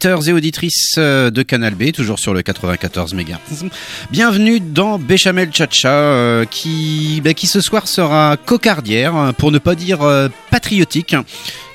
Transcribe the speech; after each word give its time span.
Auditeurs 0.00 0.28
et 0.30 0.32
auditrices 0.32 0.94
euh, 0.96 1.30
de 1.30 1.42
Canal 1.42 1.74
B, 1.74 1.92
toujours 1.92 2.18
sur 2.18 2.32
le 2.32 2.40
94 2.40 3.12
MHz. 3.12 3.68
Bienvenue 4.10 4.58
dans 4.58 4.98
Béchamel 4.98 5.52
Chacha, 5.52 5.90
euh, 5.90 6.46
qui, 6.46 7.20
bah, 7.22 7.34
qui 7.34 7.46
ce 7.46 7.60
soir 7.60 7.86
sera 7.86 8.38
cocardière, 8.38 9.34
pour 9.36 9.52
ne 9.52 9.58
pas 9.58 9.74
dire 9.74 10.00
euh, 10.00 10.30
patriotique, 10.50 11.14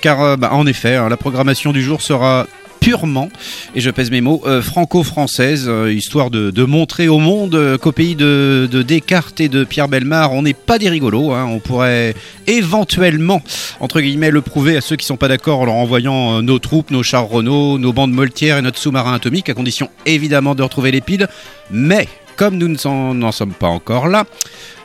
car 0.02 0.40
bah, 0.40 0.50
en 0.54 0.66
effet, 0.66 0.96
hein, 0.96 1.08
la 1.08 1.18
programmation 1.18 1.72
du 1.72 1.84
jour 1.84 2.02
sera 2.02 2.48
purement, 2.86 3.30
et 3.74 3.82
je 3.82 3.90
pèse 3.90 4.12
mes 4.12 4.22
mots, 4.22 4.44
euh, 4.46 4.62
franco-française, 4.62 5.66
euh, 5.68 5.92
histoire 5.92 6.30
de, 6.30 6.66
montrer 6.66 7.08
au 7.08 7.18
monde 7.18 7.56
euh, 7.56 7.80
qu'au 7.80 7.92
pays 7.92 8.14
de, 8.14 8.70
Descartes 8.88 9.42
et 9.42 9.50
de 9.50 9.64
Pierre 9.64 9.88
Belmar, 9.88 10.34
on 10.34 10.44
n'est 10.44 10.54
pas 10.54 10.78
des 10.78 10.88
rigolos. 10.88 11.32
Hein. 11.32 11.48
on 11.50 11.58
pourrait 11.58 12.14
éventuellement, 12.46 13.42
entre 13.80 14.02
guillemets, 14.02 14.30
le 14.30 14.42
prouver 14.42 14.78
à 14.78 14.82
ceux 14.82 14.98
qui 14.98 15.06
sont 15.08 15.18
pas 15.18 15.28
d'accord 15.28 15.62
en 15.62 15.66
leur 15.66 15.74
envoyant 15.74 16.44
nos 16.44 16.60
troupes, 16.60 16.92
nos 16.92 17.02
chars 17.02 17.28
Renault, 17.28 17.80
nos 17.80 17.92
bandes 17.92 18.14
moltières 18.14 18.60
et 18.60 18.62
notre 18.62 18.78
sous-marin 18.78 19.16
atomique, 19.16 19.50
à 19.50 19.56
condition 19.56 19.90
évidemment 20.06 20.54
de 20.54 20.62
retrouver 20.62 20.92
les 20.92 21.02
piles. 21.02 21.28
Mais, 21.72 22.08
comme 22.36 22.56
nous 22.56 22.68
n'en 22.68 23.32
sommes 23.32 23.54
pas 23.54 23.68
encore 23.68 24.08
là, 24.08 24.26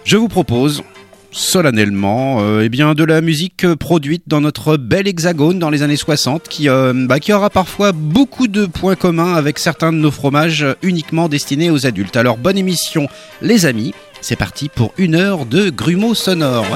je 0.05 0.17
vous 0.17 0.29
propose 0.29 0.83
solennellement 1.33 2.39
euh, 2.41 2.63
eh 2.65 2.69
bien 2.69 2.95
de 2.95 3.05
la 3.05 3.21
musique 3.21 3.67
produite 3.75 4.25
dans 4.27 4.41
notre 4.41 4.77
bel 4.77 5.07
hexagone 5.07 5.59
dans 5.59 5.71
les 5.71 5.83
années 5.83 5.97
60 5.97 6.49
qui, 6.49 6.69
euh, 6.69 6.93
bah, 6.95 7.21
qui 7.21 7.33
aura 7.33 7.51
parfois 7.51 7.93
beaucoup 7.93 8.49
de 8.49 8.67
points 8.67 8.97
communs 8.97 9.35
avec 9.35 9.59
certains 9.59 9.93
de 9.93 9.99
nos 9.99 10.11
fromages 10.11 10.67
uniquement 10.83 11.29
destinés 11.29 11.71
aux 11.71 11.87
adultes. 11.87 12.17
Alors 12.17 12.37
bonne 12.37 12.59
émission 12.59 13.09
les 13.43 13.67
amis, 13.67 13.95
c'est 14.21 14.37
parti 14.37 14.69
pour 14.69 14.93
une 14.99 15.15
heure 15.15 15.47
de 15.47 15.71
grumeaux 15.71 16.15
sonores. 16.15 16.67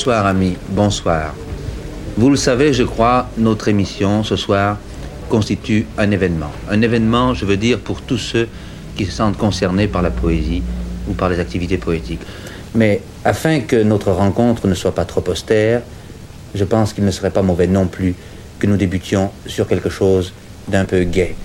Bonsoir 0.00 0.24
amis, 0.24 0.56
bonsoir. 0.70 1.34
Vous 2.16 2.30
le 2.30 2.36
savez, 2.36 2.72
je 2.72 2.84
crois, 2.84 3.28
notre 3.36 3.68
émission 3.68 4.24
ce 4.24 4.34
soir 4.34 4.78
constitue 5.28 5.84
un 5.98 6.10
événement. 6.10 6.50
Un 6.70 6.80
événement, 6.80 7.34
je 7.34 7.44
veux 7.44 7.58
dire, 7.58 7.78
pour 7.78 8.00
tous 8.00 8.16
ceux 8.16 8.48
qui 8.96 9.04
se 9.04 9.12
sentent 9.12 9.36
concernés 9.36 9.88
par 9.88 10.00
la 10.00 10.10
poésie 10.10 10.62
ou 11.06 11.12
par 11.12 11.28
les 11.28 11.38
activités 11.38 11.76
poétiques. 11.76 12.22
Mais 12.74 13.02
afin 13.26 13.60
que 13.60 13.76
notre 13.76 14.10
rencontre 14.10 14.66
ne 14.66 14.74
soit 14.74 14.94
pas 14.94 15.04
trop 15.04 15.22
austère, 15.28 15.82
je 16.54 16.64
pense 16.64 16.94
qu'il 16.94 17.04
ne 17.04 17.10
serait 17.10 17.30
pas 17.30 17.42
mauvais 17.42 17.66
non 17.66 17.86
plus 17.86 18.14
que 18.58 18.66
nous 18.66 18.78
débutions 18.78 19.30
sur 19.46 19.68
quelque 19.68 19.90
chose 19.90 20.32
d'un 20.66 20.86
peu 20.86 21.02
gai. 21.04 21.36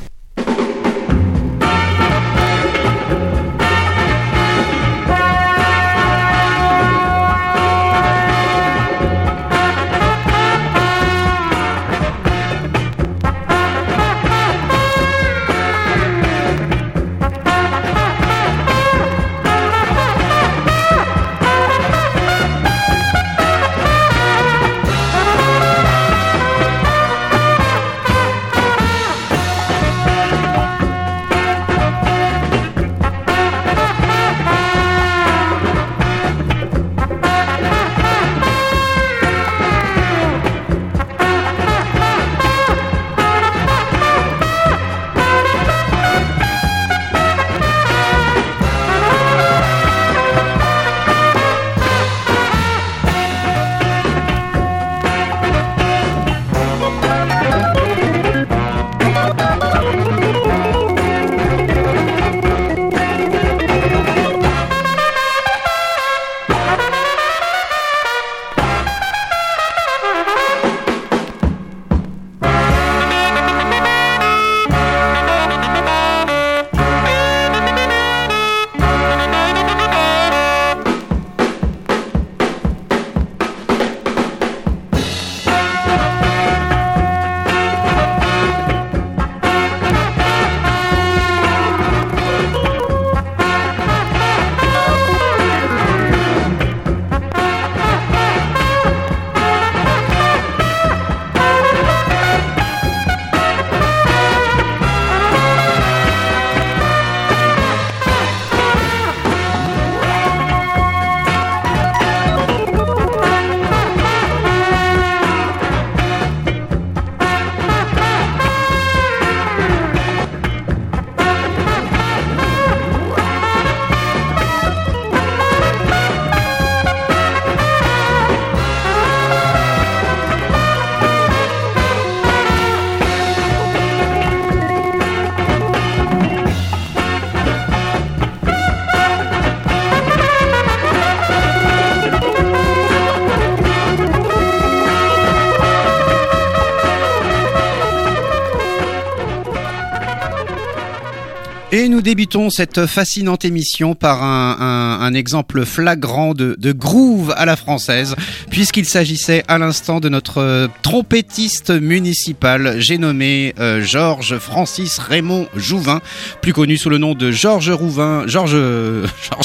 Et 151.78 151.90
nous 151.90 152.02
débutons 152.02 152.50
cette 152.50 152.86
fascinante 152.86 153.44
émission 153.44 153.96
par 153.96 154.24
un, 154.24 155.14
exemple 155.14 155.66
flagrant 155.66 156.34
de, 156.34 156.72
groove 156.72 157.34
à 157.36 157.46
la 157.46 157.58
française, 157.58 158.16
puisqu'il 158.50 158.86
s'agissait 158.86 159.44
à 159.50 159.58
l'instant 159.58 160.00
de 160.00 160.08
notre 160.08 160.70
trompettiste 160.84 161.72
municipal, 161.72 162.76
j'ai 162.78 162.98
nommé 162.98 163.54
euh, 163.60 163.82
Georges 163.82 164.38
Francis 164.38 165.00
Raymond 165.00 165.50
Jouvin, 165.54 166.00
plus 166.42 166.54
connu 166.54 166.78
sous 166.78 166.90
le 166.90 166.98
nom 166.98 167.14
de 167.14 167.30
Georges 167.30 167.72
Rouvin, 167.72 168.24
Georges 168.28 168.56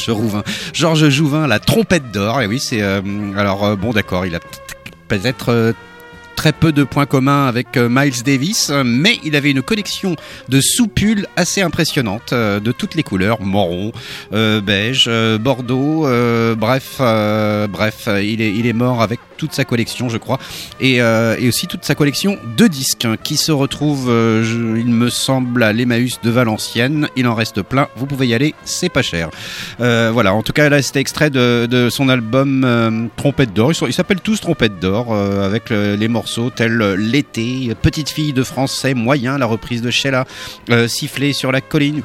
Rouvin, 0.07 0.45
Georges 0.73 1.09
Jouvin, 1.09 1.49
la 1.49 1.59
trompette 1.59 2.13
d'or. 2.13 2.43
Et 2.43 2.47
oui, 2.47 2.61
c'est 2.61 2.81
euh, 2.81 3.01
alors 3.37 3.65
euh, 3.65 3.75
bon, 3.75 3.91
d'accord, 3.91 4.25
il 4.25 4.37
a 4.37 4.41
peut-être 5.09 5.49
euh, 5.49 5.73
très 6.41 6.55
peu 6.55 6.73
de 6.73 6.85
points 6.85 7.05
communs 7.05 7.47
avec 7.47 7.77
euh, 7.77 7.91
Miles 7.91 8.23
Davis, 8.25 8.73
mais 8.83 9.19
il 9.25 9.37
avait 9.37 9.51
une 9.51 9.61
collection 9.61 10.17
de 10.49 10.63
soupules 10.63 11.27
assez 11.37 11.61
impressionnante, 11.61 12.33
euh, 12.33 12.61
de 12.61 12.73
toutes 12.73 12.95
les 12.95 13.03
couleurs, 13.03 13.43
marron, 13.43 13.93
euh, 14.33 14.63
beige, 14.63 15.05
euh, 15.07 15.37
bordeaux, 15.37 16.09
bref, 16.57 16.97
bref, 16.99 18.09
il 18.23 18.41
est, 18.41 18.55
il 18.55 18.67
est 18.67 18.73
mort 18.73 19.03
avec 19.03 19.21
toute 19.37 19.53
sa 19.53 19.67
collection, 19.67 20.09
je 20.09 20.17
crois, 20.17 20.39
et, 20.81 20.97
et 20.97 21.49
aussi 21.49 21.67
toute 21.67 21.85
sa 21.85 21.95
collection 21.95 22.39
de 22.57 22.67
disques 22.67 23.05
hein, 23.05 23.17
qui 23.23 23.37
se 23.37 23.53
retrouve, 23.53 24.07
je, 24.09 24.79
il 24.79 24.89
me 24.89 25.11
semble, 25.11 25.63
à 25.63 25.73
l'Emmaüs 25.73 26.21
de 26.23 26.31
Valenciennes. 26.31 27.09
Il 27.17 27.27
en 27.27 27.35
reste 27.35 27.63
plein, 27.63 27.89
vous 27.97 28.07
pouvez 28.07 28.27
y 28.27 28.35
aller, 28.35 28.55
c'est 28.65 28.91
pas 28.91 29.03
cher. 29.03 29.31
voilà, 29.79 30.33
en 30.35 30.43
tout 30.43 30.53
cas, 30.53 30.69
là, 30.69 30.81
c'était 30.81 31.01
extrait 31.01 31.31
de, 31.31 31.67
de, 31.67 31.91
son 31.91 32.09
album 32.09 33.11
Trompette 33.17 33.53
d'or. 33.53 33.73
Ils, 33.73 33.93
s'appellent 33.93 34.21
tous 34.21 34.41
Trompette 34.41 34.79
d'or, 34.79 35.15
avec 35.15 35.71
le, 35.71 35.97
les 35.97 36.09
morceaux 36.09 36.30
tels 36.55 36.79
L'été, 36.95 37.75
Petite 37.83 38.09
fille 38.09 38.33
de 38.33 38.45
français 38.45 38.95
moyen, 38.95 39.39
la 39.39 39.47
reprise 39.47 39.83
de 39.83 39.91
Sheila, 39.91 40.27
euh, 40.71 40.87
Siffler 40.87 41.33
sur 41.33 41.51
la 41.51 41.61
colline 41.61 42.03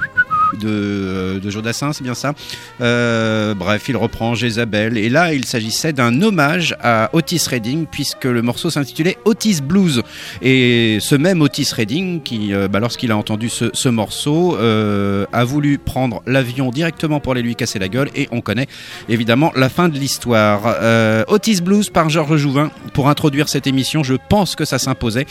de, 0.60 1.40
de 1.42 1.50
Jodassin, 1.50 1.94
c'est 1.94 2.04
bien 2.04 2.14
ça. 2.14 2.34
Euh, 2.82 3.54
bref, 3.54 3.86
il 3.90 3.98
reprend 3.98 4.36
Jézabel. 4.36 4.98
Et 4.98 5.10
là, 5.10 5.34
il 5.34 5.46
s'agissait 5.46 5.94
d'un 5.94 6.22
hommage 6.22 6.76
à 6.82 7.10
Otis 7.14 7.42
Redding, 7.50 7.86
puisque 7.86 8.26
le 8.26 8.42
morceau 8.42 8.70
s'intitulait 8.70 9.18
Otis 9.26 9.62
Blues. 9.62 10.02
Et 10.42 10.98
ce 11.02 11.16
même 11.16 11.42
Otis 11.42 11.70
Redding, 11.76 12.22
qui, 12.22 12.54
euh, 12.54 12.68
bah, 12.68 12.80
lorsqu'il 12.80 13.12
a 13.12 13.18
entendu 13.18 13.50
ce, 13.50 13.70
ce 13.74 13.90
morceau, 13.90 14.58
euh, 14.58 15.26
a 15.34 15.44
voulu 15.44 15.78
prendre 15.78 16.22
l'avion 16.26 16.72
directement 16.72 17.20
pour 17.20 17.34
aller 17.34 17.42
lui 17.42 17.56
casser 17.56 17.80
la 17.80 17.88
gueule. 17.88 18.10
Et 18.16 18.28
on 18.32 18.42
connaît 18.42 18.68
évidemment 19.10 19.52
la 19.56 19.70
fin 19.70 19.90
de 19.90 19.98
l'histoire. 19.98 20.62
Euh, 20.82 21.24
Otis 21.28 21.62
Blues 21.62 21.90
par 21.90 22.10
Georges 22.10 22.38
Jouvin. 22.38 22.72
Pour 22.94 23.10
introduire 23.10 23.50
cette 23.50 23.68
émission, 23.68 24.04
je 24.04 24.16
pense 24.30 24.56
que 24.56 24.66
ça 24.66 24.80
s'imposait. 24.80 25.26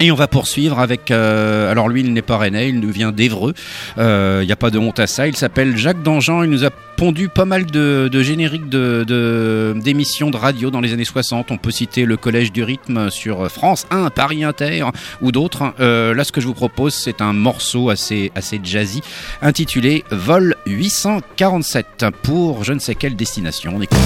Et 0.00 0.12
on 0.12 0.14
va 0.14 0.28
poursuivre 0.28 0.78
avec. 0.78 1.10
Euh, 1.10 1.70
alors 1.70 1.88
lui, 1.88 2.02
il 2.02 2.12
n'est 2.12 2.22
pas 2.22 2.38
rennais, 2.38 2.68
il 2.68 2.78
nous 2.78 2.90
vient 2.90 3.10
d'Evreux. 3.10 3.54
Il 3.96 4.02
euh, 4.02 4.44
n'y 4.44 4.52
a 4.52 4.56
pas 4.56 4.70
de 4.70 4.78
honte 4.78 5.00
à 5.00 5.08
ça. 5.08 5.26
Il 5.26 5.36
s'appelle 5.36 5.76
Jacques 5.76 6.02
Dangean. 6.02 6.44
Il 6.44 6.50
nous 6.50 6.64
a 6.64 6.70
pondu 6.70 7.28
pas 7.28 7.44
mal 7.44 7.66
de, 7.66 8.08
de 8.10 8.22
génériques 8.22 8.68
de, 8.68 9.74
d'émissions 9.76 10.28
de, 10.28 10.32
de, 10.32 10.36
radio 10.36 10.70
dans 10.70 10.80
les 10.80 10.92
années 10.92 11.04
60. 11.04 11.50
On 11.50 11.56
peut 11.56 11.72
citer 11.72 12.04
le 12.04 12.16
Collège 12.16 12.52
du 12.52 12.62
rythme 12.62 13.10
sur 13.10 13.50
France 13.50 13.86
1, 13.90 14.10
Paris 14.10 14.44
Inter 14.44 14.84
ou 15.20 15.32
d'autres. 15.32 15.74
Euh, 15.80 16.14
là, 16.14 16.22
ce 16.22 16.30
que 16.30 16.40
je 16.40 16.46
vous 16.46 16.54
propose, 16.54 16.94
c'est 16.94 17.20
un 17.20 17.32
morceau 17.32 17.90
assez 17.90 18.30
assez 18.36 18.60
jazzy 18.62 19.02
intitulé 19.42 20.04
Vol 20.10 20.54
847 20.66 22.06
pour 22.22 22.62
je 22.62 22.72
ne 22.72 22.78
sais 22.78 22.94
quelle 22.94 23.16
destination. 23.16 23.72
On 23.76 23.82
écoute. 23.82 23.98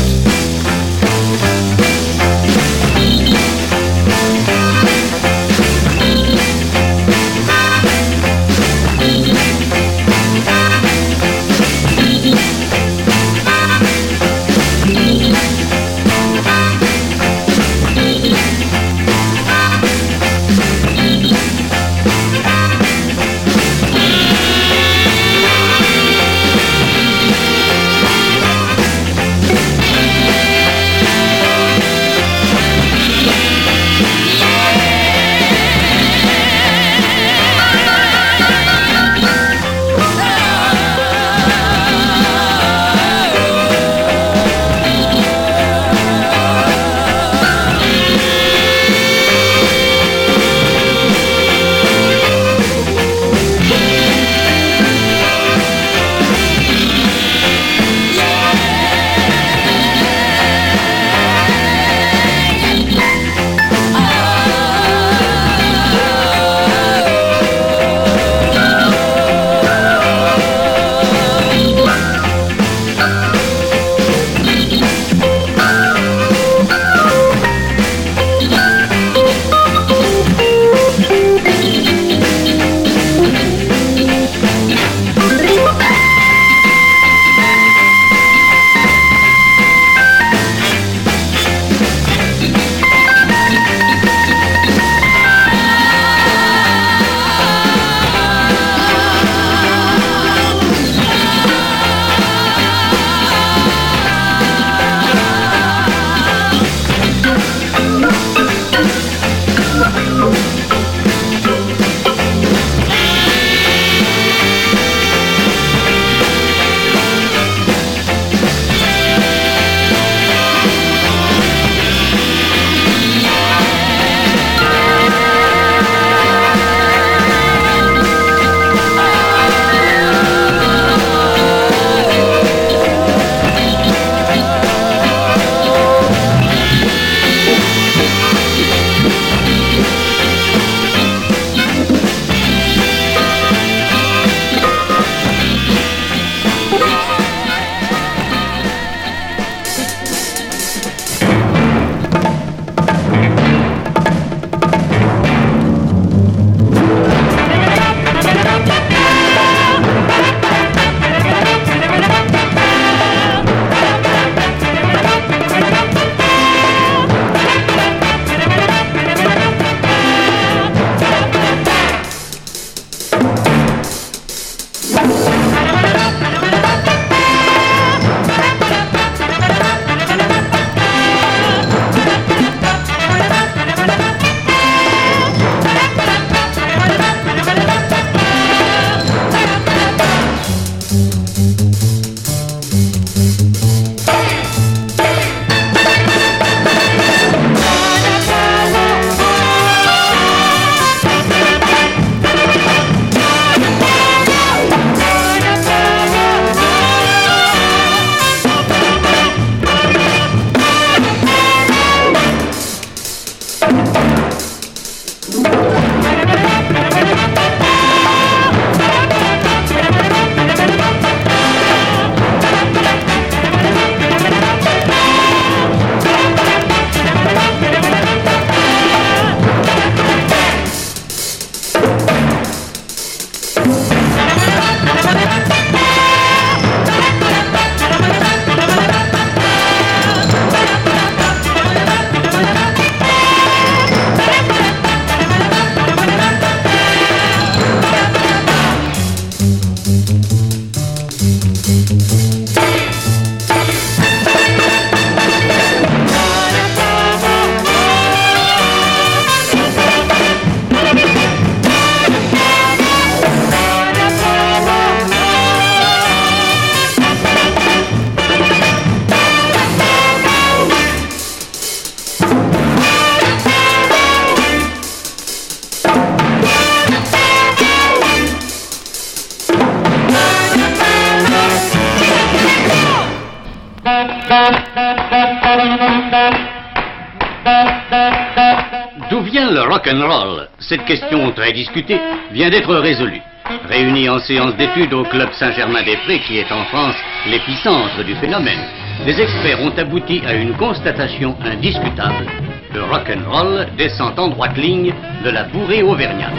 Vient 289.92 290.06
le 290.06 290.12
rock 290.12 290.24
and 290.24 290.28
roll 290.28 290.48
Cette 290.58 290.84
question 290.84 291.30
très 291.32 291.52
discutée 291.52 292.00
vient 292.32 292.50
d'être 292.50 292.74
résolue. 292.76 293.20
Réunis 293.68 294.08
en 294.08 294.18
séance 294.18 294.56
d'études 294.56 294.92
au 294.94 295.02
club 295.04 295.30
Saint-Germain-des-Prés, 295.32 296.20
qui 296.20 296.38
est 296.38 296.52
en 296.52 296.64
France 296.66 296.96
l'épicentre 297.26 298.04
du 298.04 298.14
phénomène, 298.16 298.60
les 299.04 299.20
experts 299.20 299.60
ont 299.60 299.76
abouti 299.76 300.22
à 300.26 300.34
une 300.34 300.54
constatation 300.54 301.36
indiscutable. 301.44 302.26
Le 302.72 302.82
rock 302.84 303.10
and 303.10 303.30
roll 303.30 303.66
descend 303.76 304.18
en 304.18 304.28
droite 304.28 304.56
ligne 304.56 304.94
de 305.24 305.30
la 305.30 305.44
bourrée 305.44 305.82
auvergnate. 305.82 306.32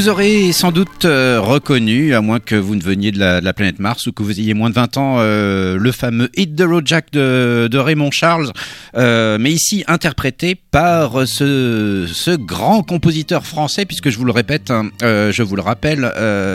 Vous 0.00 0.08
aurez 0.08 0.52
sans 0.52 0.72
doute 0.72 1.04
euh, 1.04 1.42
reconnu, 1.42 2.14
à 2.14 2.22
moins 2.22 2.40
que 2.40 2.54
vous 2.54 2.74
ne 2.74 2.82
veniez 2.82 3.12
de 3.12 3.18
la, 3.18 3.52
planète 3.52 3.78
Mars 3.80 4.06
ou 4.06 4.12
que 4.12 4.22
vous 4.22 4.40
ayez 4.40 4.54
moins 4.54 4.70
de 4.70 4.74
20 4.74 4.96
ans, 4.96 5.16
euh, 5.18 5.76
le 5.78 5.92
fameux 5.92 6.30
Hit 6.38 6.56
the 6.56 6.62
Road 6.62 6.86
Jack 6.86 7.12
de, 7.12 7.76
Raymond 7.76 8.10
Charles, 8.10 8.50
euh, 8.96 9.36
mais 9.38 9.52
ici 9.52 9.84
interprété 9.88 10.54
par 10.54 11.28
ce, 11.28 12.36
grand 12.36 12.82
compositeur 12.82 13.44
français, 13.44 13.84
puisque 13.84 14.08
je 14.08 14.16
vous 14.16 14.24
le 14.24 14.32
répète, 14.32 14.70
hein, 14.70 14.88
je 15.02 15.42
vous 15.42 15.54
le 15.54 15.60
rappelle, 15.60 16.10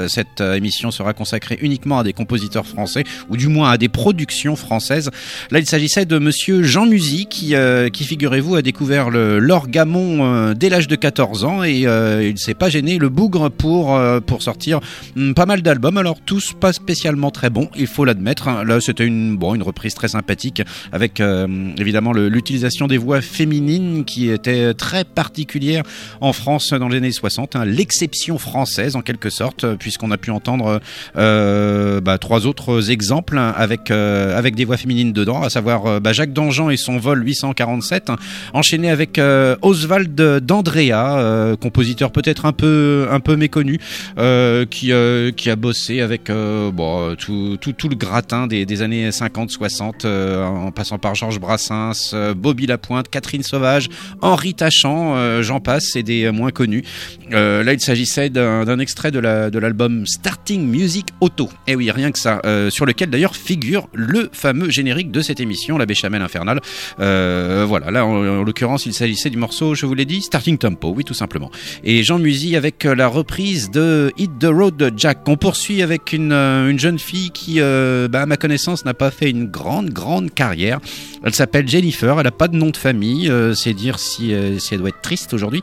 cette 0.10 0.42
émission 0.42 0.90
sera 0.90 1.14
consacrée 1.14 1.60
uniquement 1.62 2.00
à 2.00 2.04
des 2.04 2.14
compositeurs 2.14 2.66
français, 2.66 3.04
ou 3.30 3.38
du 3.38 3.48
moins 3.48 3.70
à 3.70 3.78
des 3.78 3.90
productions 3.90 4.56
françaises. 4.56 5.12
Là, 5.52 5.60
il 5.60 5.68
s'agissait 5.68 6.06
de 6.06 6.18
Monsieur 6.18 6.64
Jean 6.64 6.88
Musy, 6.88 7.28
qui, 7.28 7.54
figurez-vous, 7.94 8.56
a 8.56 8.64
découvert 8.64 9.12
l'orgamon 9.12 10.54
dès 10.54 10.70
l'âge 10.70 10.88
de 10.88 10.96
14 10.96 11.44
ans 11.44 11.64
et 11.64 11.82
il 12.28 12.40
s'est 12.40 12.56
pas 12.56 12.70
gêné 12.70 12.98
le 12.98 13.10
pour 13.50 13.96
euh, 13.96 14.20
pour 14.20 14.42
sortir 14.42 14.80
hum, 15.16 15.34
pas 15.34 15.46
mal 15.46 15.62
d'albums. 15.62 15.98
Alors 15.98 16.18
tous 16.26 16.54
pas 16.54 16.74
spécialement 16.74 17.32
très 17.32 17.50
bons, 17.50 17.70
il 17.76 17.88
faut 17.88 18.06
l'admettre. 18.06 18.48
hein. 18.48 18.64
Là, 18.64 18.80
c'était 18.82 19.06
une 19.06 19.38
bon 19.38 19.56
une 19.56 19.64
reprise 19.64 19.94
très 19.94 20.08
sympathique 20.08 20.62
avec 20.92 21.20
euh, 21.20 21.48
évidemment 21.78 22.14
l'utilisation 22.14 22.88
des 22.88 22.98
voix 22.98 23.22
féminines 23.22 24.06
qui 24.06 24.30
était 24.30 24.74
très 24.74 25.04
particulière 25.04 25.84
en 26.22 26.34
France 26.34 26.70
dans 26.70 26.88
les 26.88 26.98
années 26.98 27.12
60, 27.12 27.56
hein. 27.56 27.66
l'exception 27.66 28.38
française 28.38 28.96
en 28.96 29.02
quelque 29.02 29.30
sorte, 29.30 29.76
puisqu'on 29.76 30.12
a 30.12 30.18
pu 30.18 30.32
entendre 30.32 30.80
euh, 31.18 32.02
bah, 32.02 32.18
trois 32.18 32.46
autres 32.46 32.92
exemples 32.92 33.38
hein, 33.38 33.54
avec 33.56 33.92
avec 33.92 34.56
des 34.56 34.66
voix 34.66 34.78
féminines 34.78 35.14
dedans, 35.14 35.42
à 35.44 35.50
savoir 35.50 36.02
bah, 36.02 36.14
Jacques 36.14 36.34
Dangean 36.34 36.70
et 36.70 36.78
son 36.78 36.98
vol 36.98 37.26
847, 37.26 38.10
hein, 38.10 38.16
enchaîné 38.54 38.90
avec 38.90 39.20
Oswald 39.62 40.16
d'Andrea, 40.16 41.56
compositeur 41.60 42.12
peut-être 42.12 42.46
un 42.46 42.54
peu 42.54 43.08
peu 43.26 43.36
méconnu, 43.36 43.80
euh, 44.20 44.66
qui 44.66 44.92
euh, 44.94 45.32
qui 45.32 45.50
a 45.50 45.56
bossé 45.56 46.00
avec 46.00 46.30
euh, 46.30 46.72
bon 46.72 47.16
tout, 47.16 47.58
tout 47.60 47.74
tout 47.74 47.90
le 47.90 47.96
gratin 47.96 48.46
des, 48.48 48.66
des 48.66 48.82
années 48.84 49.10
50-60, 49.10 50.06
euh, 50.06 50.46
en 50.46 50.72
passant 50.72 51.00
par 51.00 51.16
Georges 51.16 51.40
Brassens, 51.40 52.14
Bobby 52.38 52.68
Lapointe, 52.68 53.10
Catherine 53.10 53.42
Sauvage, 53.44 53.90
Henri 54.22 54.54
Tachant, 54.54 55.42
j'en 55.42 55.60
passe, 55.60 55.96
et 55.96 56.04
des 56.04 56.30
moins 56.32 56.52
connus. 56.52 56.84
Là, 57.32 57.74
il 57.74 57.80
s'agissait 57.82 58.30
d'un 58.30 58.80
extrait 58.80 59.12
de 59.12 59.20
la- 59.20 59.50
de 59.50 59.58
l'album 59.60 60.06
Starting 60.06 60.66
Music 60.68 61.08
Auto. 61.20 61.50
Et 61.68 61.76
oui, 61.76 61.90
rien 61.92 62.12
que 62.12 62.20
ça, 62.20 62.42
sur 62.70 62.86
lequel 62.86 63.10
d'ailleurs 63.10 63.36
figure 63.36 63.90
le 63.94 64.30
fameux 64.32 64.70
générique 64.70 65.10
de 65.12 65.22
cette 65.22 65.40
émission, 65.40 65.78
la 65.80 65.86
Béchamel 65.88 66.22
Infernale. 66.22 66.60
Voilà, 66.98 67.90
là, 67.92 68.06
en, 68.06 68.16
en 68.40 68.44
l'occurrence, 68.44 68.86
il 68.86 68.94
s'agissait 68.94 69.30
du 69.32 69.38
morceau, 69.38 69.74
je 69.76 69.86
vous 69.86 69.94
l'ai 69.96 70.06
dit, 70.06 70.22
Starting 70.22 70.58
Tempo, 70.58 70.94
oui, 70.96 71.04
tout 71.04 71.14
simplement. 71.14 71.50
Et 71.84 72.04
Jean 72.04 72.20
Musy 72.20 72.56
avec 72.56 72.84
la 72.84 73.08
reprise 73.16 73.72
de 73.72 74.12
Hit 74.18 74.40
the 74.40 74.48
Road 74.52 74.76
de 74.76 74.92
Jack. 74.96 75.20
On 75.28 75.38
poursuit 75.38 75.82
avec 75.82 76.12
une, 76.12 76.34
euh, 76.34 76.70
une 76.70 76.78
jeune 76.78 77.00
fille 77.00 77.32
qui, 77.32 77.62
euh, 77.62 78.10
bah, 78.10 78.24
à 78.24 78.26
ma 78.26 78.36
connaissance, 78.36 78.84
n'a 78.84 78.94
pas 78.94 79.10
fait 79.10 79.30
une 79.30 79.46
grande, 79.46 79.90
grande 79.92 80.34
carrière. 80.34 80.80
Elle 81.24 81.34
s'appelle 81.34 81.66
Jennifer, 81.66 82.20
elle 82.20 82.28
a 82.28 82.32
pas 82.32 82.50
de 82.50 82.58
nom 82.58 82.72
de 82.72 82.78
famille, 82.78 83.30
euh, 83.30 83.54
c'est 83.54 83.74
dire 83.74 84.00
si, 84.00 84.34
si 84.60 84.74
elle 84.74 84.82
doit 84.82 84.90
être 84.90 85.02
triste 85.02 85.34
aujourd'hui. 85.34 85.62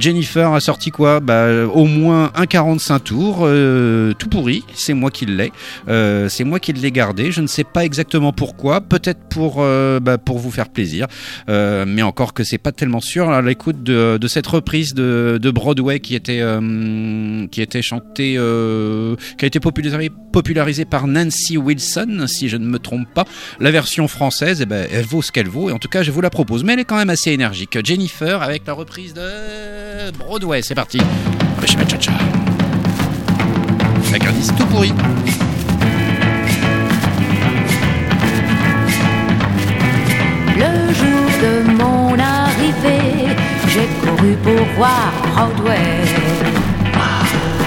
Jennifer 0.00 0.52
a 0.52 0.60
sorti 0.60 0.90
quoi? 0.90 1.20
Bah, 1.20 1.66
Au 1.66 1.84
moins 1.84 2.32
un 2.34 2.46
45 2.46 2.98
tours, 3.00 3.48
tout 4.18 4.28
pourri, 4.28 4.64
c'est 4.74 4.94
moi 4.94 5.10
qui 5.10 5.26
l'ai. 5.26 5.52
C'est 5.86 6.44
moi 6.44 6.58
qui 6.58 6.72
l'ai 6.72 6.90
gardé, 6.90 7.30
je 7.30 7.42
ne 7.42 7.46
sais 7.46 7.64
pas 7.64 7.84
exactement 7.84 8.32
pourquoi, 8.32 8.80
peut-être 8.80 9.20
pour, 9.28 9.56
bah, 9.56 10.18
pour 10.18 10.38
vous 10.38 10.50
faire 10.50 10.70
plaisir, 10.70 11.06
mais 11.48 12.02
encore 12.02 12.32
que 12.32 12.42
c'est 12.42 12.58
pas 12.58 12.72
tellement 12.72 13.00
sûr 13.00 13.30
à 13.30 13.42
l'écoute 13.42 13.82
de, 13.82 14.26
cette 14.28 14.46
reprise 14.46 14.94
de 14.94 15.50
Broadway 15.50 16.00
qui 16.00 16.14
était, 16.14 16.42
euh, 16.86 17.46
qui 17.48 17.62
était 17.62 17.82
chanté, 17.82 18.34
euh, 18.36 19.16
qui 19.38 19.44
a 19.44 19.48
été 19.48 19.60
popularisé, 19.60 20.10
popularisé 20.32 20.84
par 20.84 21.06
Nancy 21.06 21.56
Wilson, 21.56 22.24
si 22.26 22.48
je 22.48 22.56
ne 22.56 22.66
me 22.66 22.78
trompe 22.78 23.08
pas. 23.12 23.24
La 23.60 23.70
version 23.70 24.08
française, 24.08 24.60
eh 24.62 24.66
ben, 24.66 24.86
elle 24.92 25.04
vaut 25.04 25.22
ce 25.22 25.32
qu'elle 25.32 25.48
vaut, 25.48 25.70
et 25.70 25.72
en 25.72 25.78
tout 25.78 25.88
cas, 25.88 26.02
je 26.02 26.10
vous 26.10 26.20
la 26.20 26.30
propose. 26.30 26.64
Mais 26.64 26.74
elle 26.74 26.80
est 26.80 26.84
quand 26.84 26.96
même 26.96 27.10
assez 27.10 27.32
énergique. 27.32 27.78
Jennifer 27.84 28.42
avec 28.42 28.66
la 28.66 28.72
reprise 28.72 29.14
de 29.14 30.10
Broadway. 30.18 30.62
C'est 30.62 30.74
parti. 30.74 30.98
Avec 34.08 34.24
un 34.24 34.32
disque 34.32 34.56
tout 34.56 34.66
pourri. 34.66 34.92
Le 40.56 40.94
jour 40.94 41.26
de 41.42 41.72
mon 41.72 42.18
arrivée, 42.18 43.34
j'ai 43.68 43.86
couru 44.02 44.36
pour 44.42 44.64
voir 44.76 45.12
Broadway. 45.34 46.65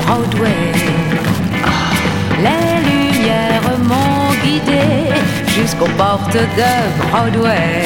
Broadway. 0.10 0.72
Les 2.46 2.74
lumières 2.90 3.78
m'ont 3.84 4.34
guidé 4.44 5.14
jusqu'aux 5.46 5.94
portes 6.00 6.34
de 6.34 6.72
Broadway. 7.04 7.84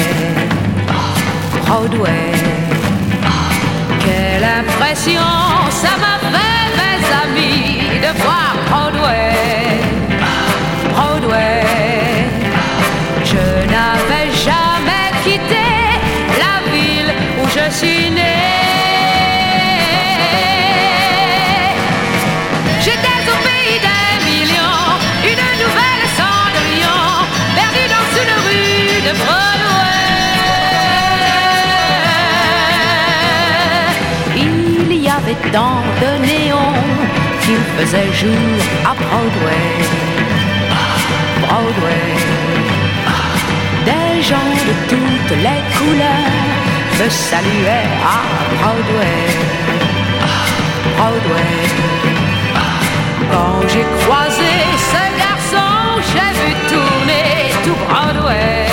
Broadway. 1.66 2.32
Quelle 4.00 4.44
impression 4.62 5.20
ça 5.68 5.92
m'a 6.02 6.16
fait, 6.32 6.66
mes 6.80 7.00
amis, 7.24 8.00
de 8.04 8.10
voir 8.22 8.54
Broadway. 8.70 9.34
Broadway. 10.94 11.66
Je 13.22 13.44
n'avais 13.72 14.23
Avait 35.34 35.50
tant 35.50 35.82
de 36.00 36.26
néons 36.26 36.74
qu'il 37.40 37.58
faisait 37.76 38.12
jour 38.12 38.30
à 38.84 38.94
Broadway. 38.94 39.66
Broadway. 41.42 42.06
Des 43.84 44.22
gens 44.22 44.52
de 44.68 44.74
toutes 44.88 45.36
les 45.38 45.62
couleurs 45.76 46.40
me 47.00 47.08
saluaient 47.08 47.90
à 48.02 48.20
Broadway. 48.54 49.22
Broadway. 50.96 51.56
Quand 53.32 53.68
j'ai 53.68 53.86
croisé 54.04 54.52
ce 54.92 55.02
garçon, 55.18 56.02
j'ai 56.12 56.30
vu 56.40 56.54
tourner 56.68 57.50
tout. 57.64 57.76
Broadway. 57.88 58.63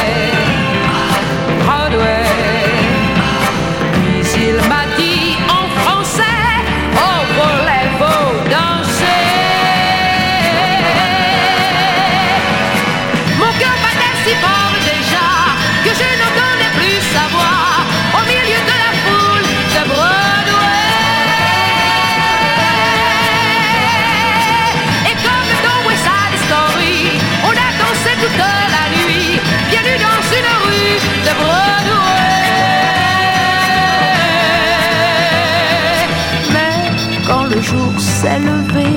S'est 38.21 38.39
levé, 38.39 38.89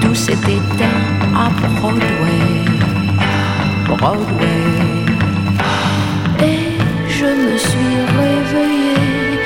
tout 0.00 0.14
s'est 0.14 0.44
éteint 0.58 1.02
à 1.44 1.46
Broadway. 1.60 2.44
Broadway. 3.88 4.62
Et 6.48 6.64
je 7.18 7.28
me 7.44 7.54
suis 7.58 7.96
réveillée 8.20 9.40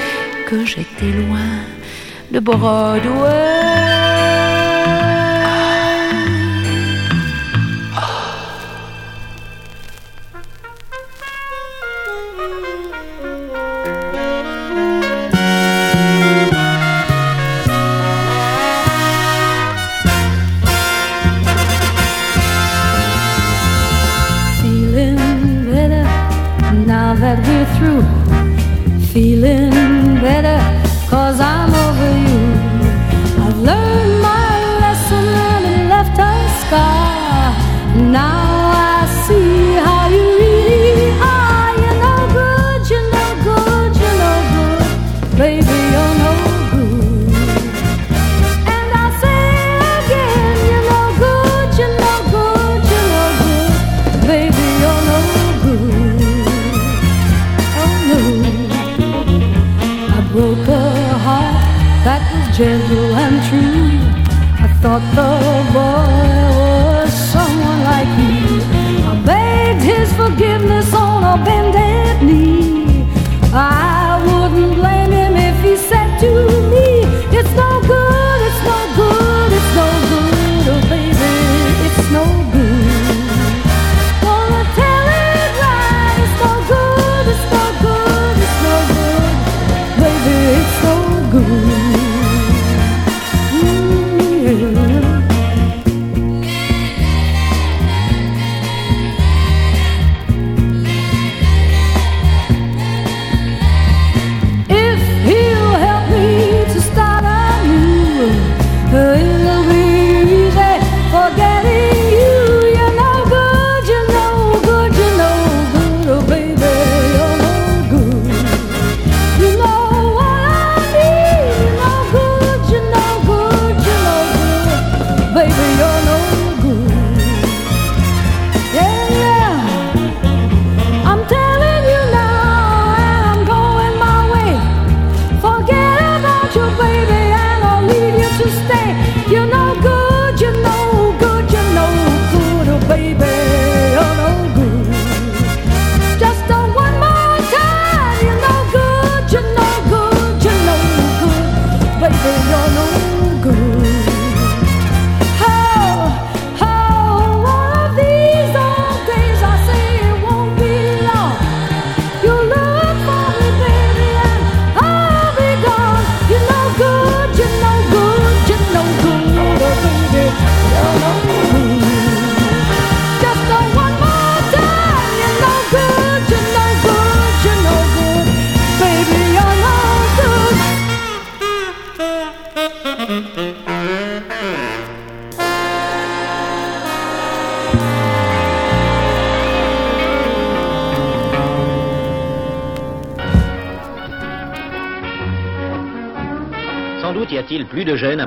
que 0.48 0.66
j'étais 0.66 1.12
loin 1.20 1.52
de 2.30 2.40
Broadway. 2.40 3.55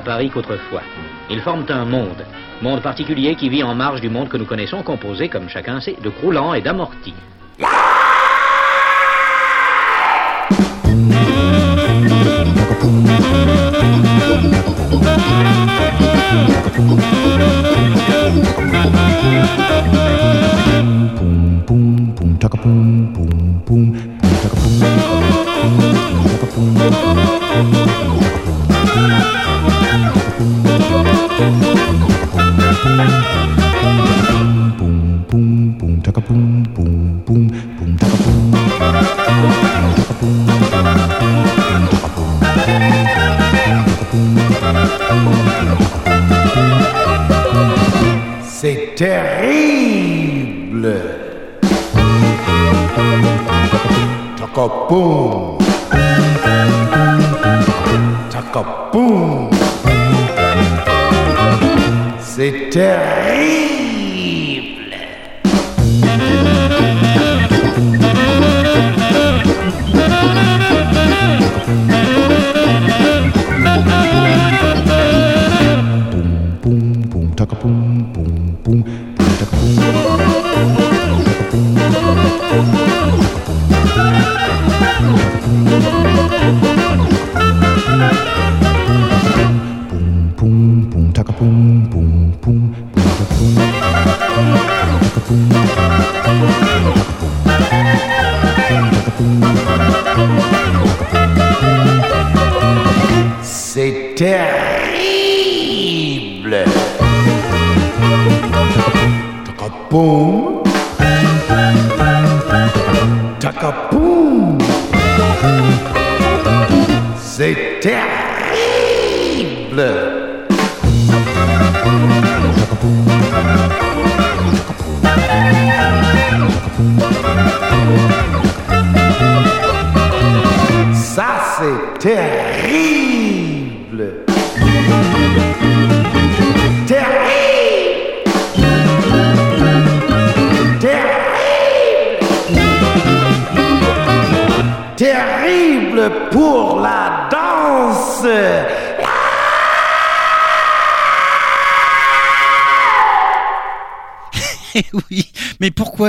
À 0.00 0.02
Paris 0.02 0.30
qu'autrefois. 0.30 0.82
Ils 1.28 1.42
forment 1.42 1.66
un 1.68 1.84
monde, 1.84 2.24
monde 2.62 2.80
particulier 2.80 3.34
qui 3.34 3.50
vit 3.50 3.62
en 3.62 3.74
marge 3.74 4.00
du 4.00 4.08
monde 4.08 4.30
que 4.30 4.38
nous 4.38 4.46
connaissons, 4.46 4.82
composé, 4.82 5.28
comme 5.28 5.48
chacun 5.48 5.78
sait, 5.78 5.96
de 6.02 6.08
croulants 6.08 6.54
et 6.54 6.62
d'amortis. 6.62 7.14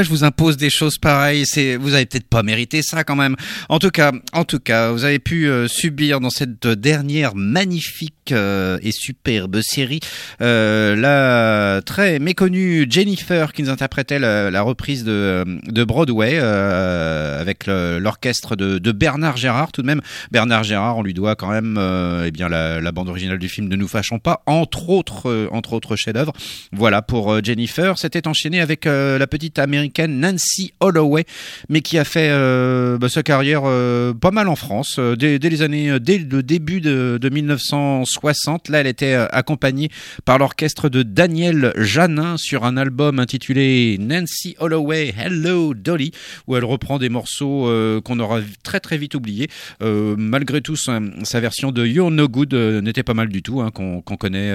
Je 0.04 0.10
vous 0.10 0.24
des 0.58 0.70
choses 0.70 0.98
pareilles 0.98 1.46
vous 1.80 1.94
avez 1.94 2.06
peut-être 2.06 2.28
pas 2.28 2.44
mérité 2.44 2.82
ça 2.82 3.04
quand 3.04 3.16
même. 3.16 3.36
En 3.70 3.80
tout 3.80 3.90
cas, 3.90 4.12
en 4.34 4.44
tout 4.44 4.60
cas, 4.60 4.92
vous 4.92 5.04
avez 5.04 5.20
pu 5.20 5.48
euh, 5.48 5.68
subir 5.68 6.20
dans 6.20 6.30
cette 6.30 6.68
dernière 6.68 7.36
magnifique 7.36 8.32
euh, 8.32 8.78
et 8.82 8.92
superbe 8.92 9.60
série 9.62 10.00
euh, 10.42 10.96
la 10.96 11.82
très 11.82 12.20
méconnue 12.20 12.88
Jennifer 12.90 13.54
qui 13.54 13.64
nous 13.64 13.70
interprétait 13.70 14.20
la, 14.20 14.62
reprise 14.62 15.04
de, 15.04 15.44
de 15.68 15.84
Broadway 15.84 16.38
avec 16.38 17.68
l'orchestre 17.68 18.56
de, 18.56 18.92
Bernard 18.92 19.38
Gérard. 19.38 19.72
Tout 19.72 19.82
de 19.82 19.88
même, 19.88 20.02
Bernard 20.32 20.64
Gérard, 20.64 20.98
on 20.98 21.04
lui 21.04 21.14
doit 21.14 21.36
quand 21.36 21.50
même, 21.50 21.80
eh 22.26 22.32
bien 22.32 22.50
la, 22.50 22.92
bande 22.92 23.10
originale 23.10 23.40
du 23.40 23.50
film 23.50 23.68
Ne 23.68 23.76
nous 23.76 23.88
fâchons 23.88 24.20
pas, 24.20 24.44
entre 24.46 24.90
autres, 24.90 25.50
entre 25.52 25.74
autres 25.74 25.96
chefs-d'œuvre. 25.96 26.34
Voilà 26.72 27.02
pour 27.02 27.44
Jennifer. 27.44 27.98
C'était 27.98 28.28
enchaîné 28.28 28.62
avec 28.62 28.86
la 28.86 29.28
petite 29.28 29.60
américaine 29.60 30.20
Nancy 30.20 30.41
Holloway, 30.80 31.26
mais 31.70 31.82
qui 31.82 31.98
a 31.98 32.04
fait 32.04 32.30
euh, 32.32 32.98
bah, 32.98 33.10
sa 33.10 33.24
carrière 33.24 33.62
euh, 33.66 34.14
pas 34.14 34.32
mal 34.32 34.48
en 34.48 34.56
France 34.56 34.96
euh, 35.00 35.16
dès, 35.16 35.38
les 35.38 35.62
années, 35.62 36.00
dès 36.00 36.18
le 36.18 36.44
début 36.44 36.82
de, 36.82 37.18
de 37.22 37.30
1960. 37.30 38.70
Là, 38.70 38.80
elle 38.80 38.88
était 38.88 39.14
accompagnée 39.14 39.90
par 40.26 40.38
l'orchestre 40.38 40.90
de 40.90 41.04
Daniel 41.04 41.74
Janin 41.78 42.38
sur 42.38 42.66
un 42.66 42.78
album 42.78 43.20
intitulé 43.20 43.98
Nancy 44.00 44.56
Holloway 44.60 45.14
Hello 45.18 45.74
Dolly, 45.74 46.12
où 46.48 46.56
elle 46.56 46.66
reprend 46.66 47.00
des 47.00 47.10
morceaux 47.10 47.70
qu'on 48.04 48.20
aura 48.20 48.40
très 48.64 48.80
très 48.80 48.98
vite 48.98 49.16
oubliés. 49.16 49.50
Malgré 49.82 50.62
tout, 50.62 50.76
sa, 50.76 51.00
version 51.40 51.72
de 51.72 51.86
You're 51.86 52.12
No 52.12 52.28
Good 52.28 52.54
n'était 52.54 53.04
pas 53.04 53.14
mal 53.14 53.30
du 53.30 53.42
tout, 53.42 53.62
hein, 53.62 53.72
qu'on 53.72 54.02
connaît 54.02 54.52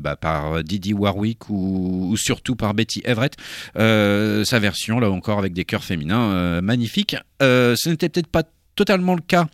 bah, 0.00 0.16
par 0.16 0.62
Didi 0.62 0.94
Warwick 0.94 1.48
ou, 1.50 2.10
ou 2.10 2.16
surtout 2.16 2.56
par 2.56 2.74
Betty 2.74 3.02
Everett. 3.04 3.36
Sa 3.74 4.58
version, 4.58 5.00
là 5.00 5.10
encore, 5.16 5.38
avec 5.38 5.52
des 5.52 5.64
chœurs 5.64 5.84
féminins 5.84 6.32
euh, 6.32 6.60
magnifiques. 6.60 7.16
Euh, 7.42 7.74
ce 7.76 7.88
n'était 7.88 8.08
peut-être 8.08 8.28
pas 8.28 8.42
totalement 8.74 9.14
le 9.14 9.22
cas 9.22 9.48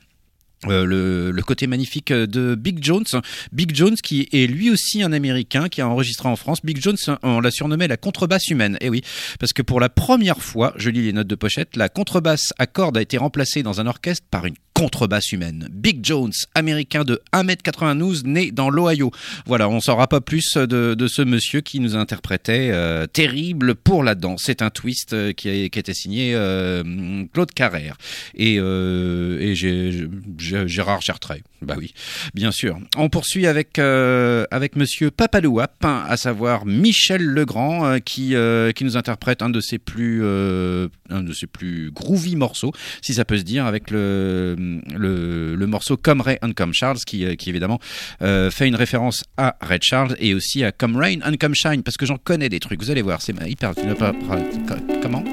euh, 0.69 0.85
le, 0.85 1.33
le 1.33 1.43
côté 1.43 1.67
magnifique 1.67 2.13
de 2.13 2.55
Big 2.55 2.79
Jones. 2.83 3.05
Big 3.51 3.75
Jones 3.75 3.97
qui 3.97 4.29
est 4.33 4.47
lui 4.47 4.71
aussi 4.71 5.03
un 5.03 5.13
Américain 5.13 5.69
qui 5.69 5.81
a 5.81 5.89
enregistré 5.89 6.29
en 6.29 6.37
France. 6.37 6.59
Big 6.63 6.81
Jones, 6.81 6.97
on 7.25 7.41
l'a 7.41 7.51
surnommé 7.51 7.89
la 7.89 7.97
contrebasse 7.97 8.49
humaine. 8.49 8.77
Et 8.81 8.89
oui, 8.89 9.03
parce 9.41 9.53
que 9.53 9.63
pour 9.63 9.81
la 9.81 9.89
première 9.89 10.41
fois, 10.41 10.73
je 10.77 10.91
lis 10.91 11.03
les 11.03 11.13
notes 11.13 11.27
de 11.27 11.35
pochette, 11.35 11.75
la 11.75 11.89
contrebasse 11.89 12.53
à 12.59 12.67
cordes 12.67 12.97
a 12.97 13.03
été 13.03 13.19
remplacée 13.19 13.65
dans 13.65 13.81
un 13.81 13.87
orchestre 13.87 14.25
par 14.31 14.47
une 14.47 14.55
contrebasse 14.83 15.31
humaine. 15.31 15.69
Big 15.71 16.05
Jones, 16.05 16.33
américain 16.57 17.05
de 17.05 17.23
1m92, 17.33 18.25
né 18.25 18.51
dans 18.51 18.69
l'Ohio. 18.69 19.13
Voilà, 19.47 19.69
on 19.69 19.79
saura 19.79 20.09
pas 20.09 20.21
plus 20.21 20.55
de, 20.57 21.07
ce 21.07 21.23
monsieur 21.23 21.61
qui 21.61 21.79
nous 21.79 21.95
interprétait 21.95 22.71
euh, 22.73 23.07
terrible 23.07 23.77
pour 23.77 24.03
la 24.03 24.17
danse. 24.17 24.43
C'est 24.45 24.61
un 24.61 24.71
twist 24.71 25.13
euh, 25.13 25.33
qui, 25.33 25.49
a, 25.49 25.69
qui 25.69 25.79
était 25.79 25.95
signé 25.95 26.33
euh, 26.35 26.83
Claude 27.33 27.53
Carrère 27.53 27.97
et, 28.35 28.57
Gérard 30.37 31.03
Chartrey. 31.03 31.45
Bah 31.61 31.77
oui, 31.79 31.95
bien 32.35 32.51
sûr. 32.51 32.77
On 32.97 33.09
poursuit 33.09 33.47
avec 33.47 33.79
Monsieur 33.79 35.13
Papalouap, 35.13 35.85
à 35.85 36.17
savoir 36.17 36.67
Michel 36.67 37.23
Legrand, 37.23 38.01
qui 38.01 38.35
qui 38.75 38.85
nous 38.85 38.97
interprète 38.97 39.43
un 39.43 39.51
de 39.51 39.61
ses 39.61 39.79
plus 39.79 40.25
un 40.25 41.23
de 41.23 41.33
ses 41.33 41.47
plus 41.47 41.93
groovy 41.93 42.35
morceaux, 42.35 42.73
si 43.01 43.15
ça 43.15 43.25
peut 43.25 43.39
se 43.39 43.43
dire, 43.43 43.67
avec 43.67 43.93
le 43.93 44.57
le, 44.95 45.67
morceau 45.67 45.97
Come 45.97 46.21
Ray 46.21 46.39
and 46.43 46.53
Come 46.57 46.75
Charles, 46.75 46.99
qui 47.07 47.25
euh, 47.25 47.35
qui 47.35 47.51
évidemment 47.51 47.79
euh, 48.21 48.51
fait 48.51 48.69
une 48.69 48.77
référence 48.77 49.25
à 49.37 49.57
Red 49.61 49.83
Charles 49.83 50.17
et 50.19 50.35
aussi 50.35 50.65
à 50.65 50.73
Come 50.73 50.97
Rain 50.97 51.19
and 51.25 51.35
Come 51.41 51.55
Shine, 51.55 51.83
parce 51.83 51.97
que 51.97 52.07
j'en 52.07 52.19
connais 52.19 52.49
des 52.49 52.61
trucs. 52.61 52.81
Vous 52.83 52.91
allez 52.91 53.03
voir, 53.03 53.23
c'est 53.23 53.35
hyper. 53.47 53.73
Comment? 55.03 55.25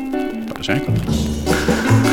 J'ai 0.62 0.74
rien 0.74 0.82
compris. 0.82 2.09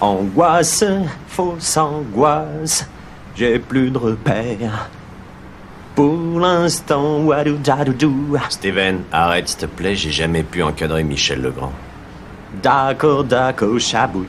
Angoisse, 0.00 0.84
fausse 1.28 1.76
angoisse, 1.76 2.88
j'ai 3.36 3.58
plus 3.58 3.90
de 3.90 3.98
repères. 3.98 4.88
Pour 5.94 6.40
l'instant, 6.40 7.20
wadou 7.20 7.58
Steven, 8.48 9.00
arrête 9.12 9.48
s'il 9.48 9.58
te 9.58 9.66
plaît, 9.66 9.94
j'ai 9.94 10.10
jamais 10.10 10.42
pu 10.42 10.62
encadrer 10.62 11.02
Michel 11.02 11.42
Legrand. 11.42 11.72
D'accord, 12.62 13.24
d'accord, 13.24 13.78
chabou 13.78 14.24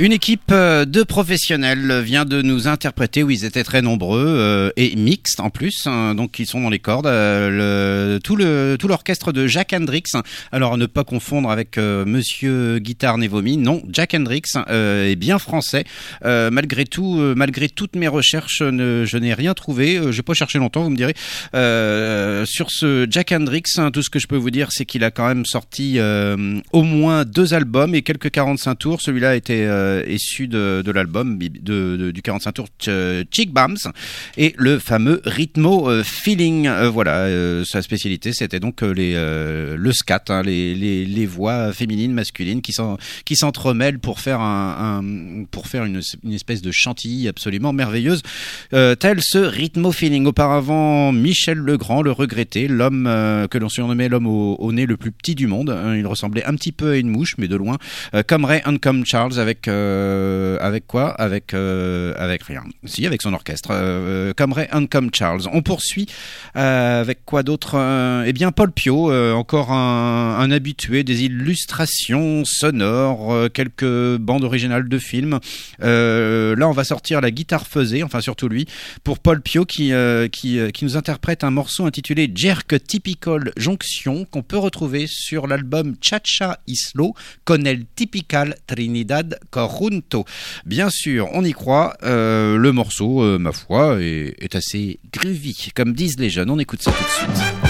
Une 0.00 0.12
équipe 0.12 0.50
euh, 0.50 0.86
de 0.86 1.02
professionnels 1.02 2.00
vient 2.00 2.24
de 2.24 2.40
nous 2.40 2.68
interpréter, 2.68 3.22
où 3.22 3.28
ils 3.28 3.44
étaient 3.44 3.64
très 3.64 3.82
nombreux 3.82 4.24
euh, 4.26 4.70
et 4.78 4.96
mixtes 4.96 5.40
en 5.40 5.50
plus, 5.50 5.82
hein, 5.84 6.14
donc 6.14 6.38
ils 6.38 6.46
sont 6.46 6.62
dans 6.62 6.70
les 6.70 6.78
cordes. 6.78 7.06
euh, 7.06 8.18
tout 8.18 8.88
l'orchestre 8.88 9.30
de 9.30 9.46
Jack 9.46 9.74
Hendrix. 9.74 10.04
Alors 10.52 10.78
ne 10.78 10.86
pas 10.86 11.04
confondre 11.04 11.50
avec 11.50 11.76
euh, 11.76 12.06
Monsieur 12.06 12.78
Guitare 12.78 13.18
Nevomi, 13.18 13.58
non, 13.58 13.82
Jack 13.92 14.14
Hendrix 14.14 14.40
est 14.70 15.16
bien 15.16 15.38
français. 15.38 15.84
Malgré 16.24 16.86
tout, 16.86 17.16
malgré 17.36 17.68
toutes 17.68 17.94
mes 17.94 18.08
recherches, 18.08 18.60
je 18.60 19.16
n'ai 19.18 19.34
rien 19.34 19.52
trouvé. 19.52 20.00
J'ai 20.12 20.22
pas 20.22 20.32
cherché 20.32 20.58
longtemps, 20.58 20.82
vous 20.82 20.88
me 20.88 20.96
direz. 20.96 21.14
Sur 22.46 22.70
ce 22.70 23.06
Jack 23.10 23.32
Hendrix, 23.32 23.64
hein, 23.76 23.90
tout 23.90 24.00
ce 24.00 24.08
que 24.08 24.18
je 24.18 24.26
peux 24.26 24.36
vous 24.38 24.50
dire, 24.50 24.68
c'est 24.70 24.86
qu'il 24.86 25.04
a 25.04 25.10
quand 25.10 25.28
même 25.28 25.44
sorti 25.44 25.98
au 26.00 26.82
moins 26.84 27.26
deux 27.26 27.52
albums 27.52 27.94
et 27.94 28.00
quelques 28.00 28.30
45 28.30 28.74
tours. 28.76 29.02
Celui-là 29.02 29.36
était 29.36 29.66
euh, 29.90 30.04
issu 30.08 30.48
de, 30.48 30.82
de 30.84 30.90
l'album 30.90 31.38
du 31.38 32.22
45 32.22 32.52
tours 32.52 32.68
Ch- 32.80 33.24
Chick 33.30 33.52
Bams 33.52 33.76
et 34.36 34.54
le 34.56 34.78
fameux 34.78 35.20
Rhythmo 35.24 35.88
euh, 35.90 36.02
Feeling. 36.04 36.66
Euh, 36.66 36.88
voilà, 36.90 37.18
euh, 37.24 37.64
sa 37.64 37.82
spécialité, 37.82 38.32
c'était 38.32 38.60
donc 38.60 38.82
les, 38.82 39.14
le 39.14 39.92
scat, 39.92 40.24
hein, 40.28 40.42
les, 40.42 40.74
les, 40.74 41.04
les 41.04 41.26
voix 41.26 41.72
féminines, 41.72 42.12
masculines 42.12 42.62
qui 42.62 42.72
s'en- 42.72 42.96
qui 43.24 43.36
s'entremêlent 43.36 43.98
pour 43.98 44.20
faire 44.20 44.40
un, 44.40 45.02
pour 45.50 45.66
faire 45.66 45.84
une, 45.84 46.00
espèce 46.32 46.62
de 46.62 46.70
chantilly 46.72 47.28
absolument 47.28 47.72
merveilleuse, 47.72 48.22
tel 48.70 49.18
ce 49.20 49.38
Rhythmo 49.38 49.92
Feeling. 49.92 50.26
Auparavant, 50.26 51.12
Michel 51.12 51.58
Legrand, 51.58 52.02
le 52.02 52.12
regretté, 52.12 52.68
l'homme 52.68 53.04
que 53.50 53.58
l'on 53.58 53.68
surnommait 53.68 54.08
l'homme 54.08 54.26
au, 54.26 54.54
au 54.58 54.72
nez 54.72 54.86
le 54.86 54.96
plus 54.96 55.10
petit 55.12 55.34
du 55.34 55.46
monde. 55.46 55.70
hein, 55.70 55.96
il 55.96 56.06
ressemblait 56.06 56.44
un 56.44 56.54
petit 56.54 56.72
peu 56.72 56.92
à 56.92 56.96
une 56.96 57.08
mouche, 57.08 57.34
mais 57.38 57.48
de 57.48 57.56
loin. 57.56 57.78
Comme 58.26 58.44
Ray 58.44 58.60
and 58.66 58.76
comme 58.78 59.04
Charles, 59.06 59.38
avec 59.38 59.68
euh, 59.80 60.58
avec 60.60 60.86
quoi 60.86 61.08
Avec 61.10 61.54
euh, 61.54 62.14
avec 62.16 62.42
rien. 62.42 62.62
Si, 62.84 63.06
avec 63.06 63.22
son 63.22 63.32
orchestre. 63.32 63.70
Euh, 63.72 64.32
comme 64.36 64.52
Ray 64.52 64.68
and 64.72 64.86
comme 64.86 65.10
Charles. 65.12 65.42
On 65.52 65.62
poursuit 65.62 66.06
avec 66.54 67.24
quoi 67.24 67.42
d'autre 67.42 67.76
Eh 68.26 68.32
bien, 68.32 68.52
Paul 68.52 68.72
Pio, 68.72 69.12
encore 69.34 69.72
un, 69.72 70.50
habitué 70.50 71.04
des 71.04 71.24
illustrations 71.24 72.44
sonores, 72.44 73.50
quelques 73.52 74.16
bandes 74.18 74.44
originales 74.44 74.88
de 74.88 74.98
films. 74.98 75.38
Là, 75.80 76.68
on 76.68 76.72
va 76.72 76.84
sortir 76.84 77.20
la 77.20 77.30
guitare 77.30 77.66
faisée, 77.66 78.02
enfin 78.02 78.20
surtout 78.20 78.48
lui, 78.48 78.66
pour 79.04 79.18
Paul 79.18 79.40
Pio 79.40 79.64
qui, 79.64 79.92
qui, 80.32 80.58
qui 80.72 80.84
nous 80.84 80.96
interprète 80.96 81.44
un 81.44 81.50
morceau 81.50 81.86
intitulé 81.86 82.30
Jerk 82.34 82.82
Typical 82.84 83.52
Jonction 83.56 84.24
qu'on 84.24 84.42
peut 84.42 84.58
retrouver 84.58 85.06
sur 85.06 85.46
l'album 85.46 85.96
Chacha 86.00 86.58
Islo 86.66 87.14
con 87.44 87.64
el 87.66 87.86
Typical 87.86 88.56
Trinidad 88.66 89.38
Bien 90.66 90.88
sûr, 90.90 91.28
on 91.32 91.44
y 91.44 91.52
croit, 91.52 91.96
euh, 92.02 92.56
le 92.56 92.72
morceau, 92.72 93.22
euh, 93.22 93.38
ma 93.38 93.52
foi, 93.52 94.00
est, 94.00 94.34
est 94.38 94.54
assez 94.54 94.98
groovy, 95.12 95.70
comme 95.74 95.92
disent 95.92 96.18
les 96.18 96.30
jeunes. 96.30 96.50
On 96.50 96.58
écoute 96.58 96.82
ça 96.82 96.92
tout 96.92 97.04
de 97.04 97.08
suite. 97.08 97.69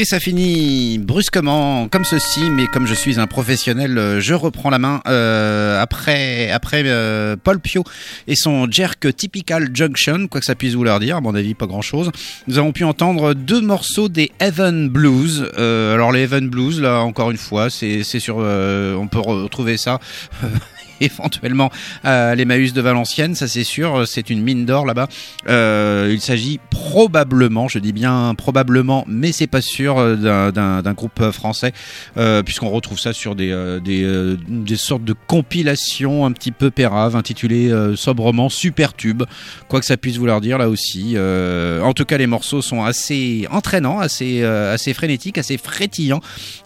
Et 0.00 0.04
ça 0.04 0.20
finit 0.20 0.96
brusquement 0.98 1.88
comme 1.88 2.04
ceci, 2.04 2.50
mais 2.50 2.68
comme 2.68 2.86
je 2.86 2.94
suis 2.94 3.18
un 3.18 3.26
professionnel, 3.26 3.98
euh, 3.98 4.20
je 4.20 4.32
reprends 4.32 4.70
la 4.70 4.78
main 4.78 5.00
euh, 5.08 5.82
après 5.82 6.52
après 6.52 6.84
euh, 6.86 7.34
Paul 7.34 7.58
Pio 7.58 7.82
et 8.28 8.36
son 8.36 8.70
jerk 8.70 9.12
typical 9.16 9.70
junction, 9.74 10.28
quoi 10.28 10.38
que 10.38 10.46
ça 10.46 10.54
puisse 10.54 10.74
vouloir 10.74 11.00
dire, 11.00 11.16
à 11.16 11.20
mon 11.20 11.34
avis 11.34 11.54
pas 11.54 11.66
grand 11.66 11.82
chose. 11.82 12.12
Nous 12.46 12.58
avons 12.58 12.70
pu 12.70 12.84
entendre 12.84 13.34
deux 13.34 13.60
morceaux 13.60 14.08
des 14.08 14.30
Heaven 14.38 14.88
Blues. 14.88 15.50
Alors 15.56 16.12
les 16.12 16.20
Heaven 16.20 16.48
Blues, 16.48 16.80
là 16.80 17.00
encore 17.00 17.32
une 17.32 17.36
fois, 17.36 17.68
c'est 17.68 18.04
sur, 18.04 18.36
on 18.36 19.08
peut 19.08 19.18
retrouver 19.18 19.78
ça. 19.78 19.98
éventuellement 21.00 21.70
à 22.04 22.34
l'Emmaüs 22.34 22.72
de 22.72 22.80
Valenciennes, 22.80 23.34
ça 23.34 23.48
c'est 23.48 23.64
sûr, 23.64 24.06
c'est 24.06 24.30
une 24.30 24.42
mine 24.42 24.64
d'or 24.66 24.86
là-bas. 24.86 25.08
Euh, 25.48 26.10
il 26.12 26.20
s'agit 26.20 26.60
probablement, 26.70 27.68
je 27.68 27.78
dis 27.78 27.92
bien 27.92 28.34
probablement, 28.36 29.04
mais 29.08 29.32
c'est 29.32 29.46
pas 29.46 29.60
sûr, 29.60 29.98
euh, 29.98 30.50
d'un- 30.50 30.92
groupe 30.94 31.20
euh, 31.20 31.32
français, 31.32 31.72
euh, 32.16 32.42
puisqu'on 32.42 32.70
retrouve 32.70 32.98
ça 32.98 33.12
sur 33.12 33.34
des, 33.36 33.50
euh, 33.52 33.78
des, 33.78 34.02
euh, 34.04 34.36
sortes 34.76 35.04
de 35.04 35.14
compilations 35.26 36.24
un 36.26 36.32
petit 36.32 36.50
peu 36.52 36.70
péraves, 36.70 37.14
intitulées 37.16 37.70
euh, 37.70 37.94
sobrement 37.96 38.48
Super 38.48 38.94
Tube, 38.94 39.22
quoi 39.68 39.80
que 39.80 39.86
ça 39.86 39.96
puisse 39.96 40.16
vouloir 40.16 40.40
dire 40.40 40.58
là 40.58 40.68
aussi. 40.68 41.12
Euh, 41.16 41.80
en 41.82 41.92
tout 41.92 42.04
cas, 42.04 42.16
les 42.16 42.26
morceaux 42.26 42.62
sont 42.62 42.82
assez 42.84 43.46
entraînants, 43.50 43.98
assez, 44.00 44.40
euh, 44.42 44.74
assez 44.74 44.94
frénétiques, 44.94 45.38
assez 45.38 45.58
frétillants, 45.58 46.20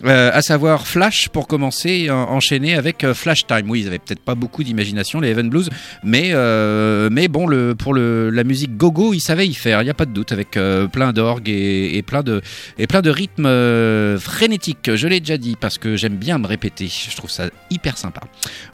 euh, 0.04 0.30
à 0.32 0.40
savoir 0.42 0.86
Flash 0.86 1.28
pour 1.28 1.46
commencer, 1.46 2.10
en- 2.10 2.30
enchaîné 2.30 2.74
avec 2.76 3.04
euh, 3.04 3.14
Flash 3.14 3.46
Time. 3.46 3.68
Oui, 3.68 3.80
ils 3.82 3.86
avaient 3.88 3.98
peut-être 3.98 4.21
pas 4.24 4.34
beaucoup 4.34 4.62
d'imagination, 4.62 5.20
les 5.20 5.30
Heaven 5.30 5.50
Blues, 5.50 5.70
mais, 6.04 6.30
euh, 6.32 7.08
mais 7.10 7.28
bon, 7.28 7.46
le, 7.46 7.74
pour 7.74 7.94
le, 7.94 8.30
la 8.30 8.44
musique 8.44 8.76
go-go, 8.76 9.14
ils 9.14 9.20
savaient 9.20 9.46
y 9.46 9.54
faire, 9.54 9.82
il 9.82 9.84
n'y 9.84 9.90
a 9.90 9.94
pas 9.94 10.06
de 10.06 10.12
doute, 10.12 10.32
avec 10.32 10.56
euh, 10.56 10.86
plein 10.86 11.12
d'orgues 11.12 11.48
et, 11.48 12.02
plein 12.06 12.22
de, 12.22 12.40
et 12.78 12.86
plein 12.86 13.02
de 13.02 13.10
rythmes 13.10 13.46
euh, 13.46 14.18
frénétiques. 14.18 14.94
Je 14.94 15.08
l'ai 15.08 15.20
déjà 15.20 15.36
dit 15.36 15.56
parce 15.60 15.78
que 15.78 15.96
j'aime 15.96 16.16
bien 16.16 16.38
me 16.38 16.46
répéter, 16.46 16.88
je 16.88 17.14
trouve 17.16 17.30
ça 17.30 17.46
hyper 17.70 17.98
sympa. 17.98 18.22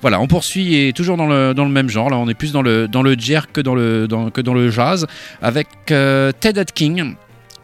Voilà, 0.01 0.21
on 0.21 0.27
poursuit 0.27 0.75
et 0.77 0.93
toujours 0.93 1.17
dans 1.17 1.27
le, 1.27 1.55
dans 1.55 1.65
le 1.65 1.71
même 1.71 1.89
genre, 1.89 2.11
là 2.11 2.19
on 2.19 2.29
est 2.29 2.35
plus 2.35 2.53
dans 2.53 2.63
le, 2.63 2.89
dans 2.89 3.03
le 3.03 3.15
jerk 3.19 3.51
que 3.53 3.61
dans 3.61 3.75
le, 3.75 4.07
que 4.33 4.41
dans 4.41 4.55
le 4.55 4.71
jazz, 4.71 5.07
avec 5.43 5.69
Ted 5.87 6.59
Atkin. 6.59 7.15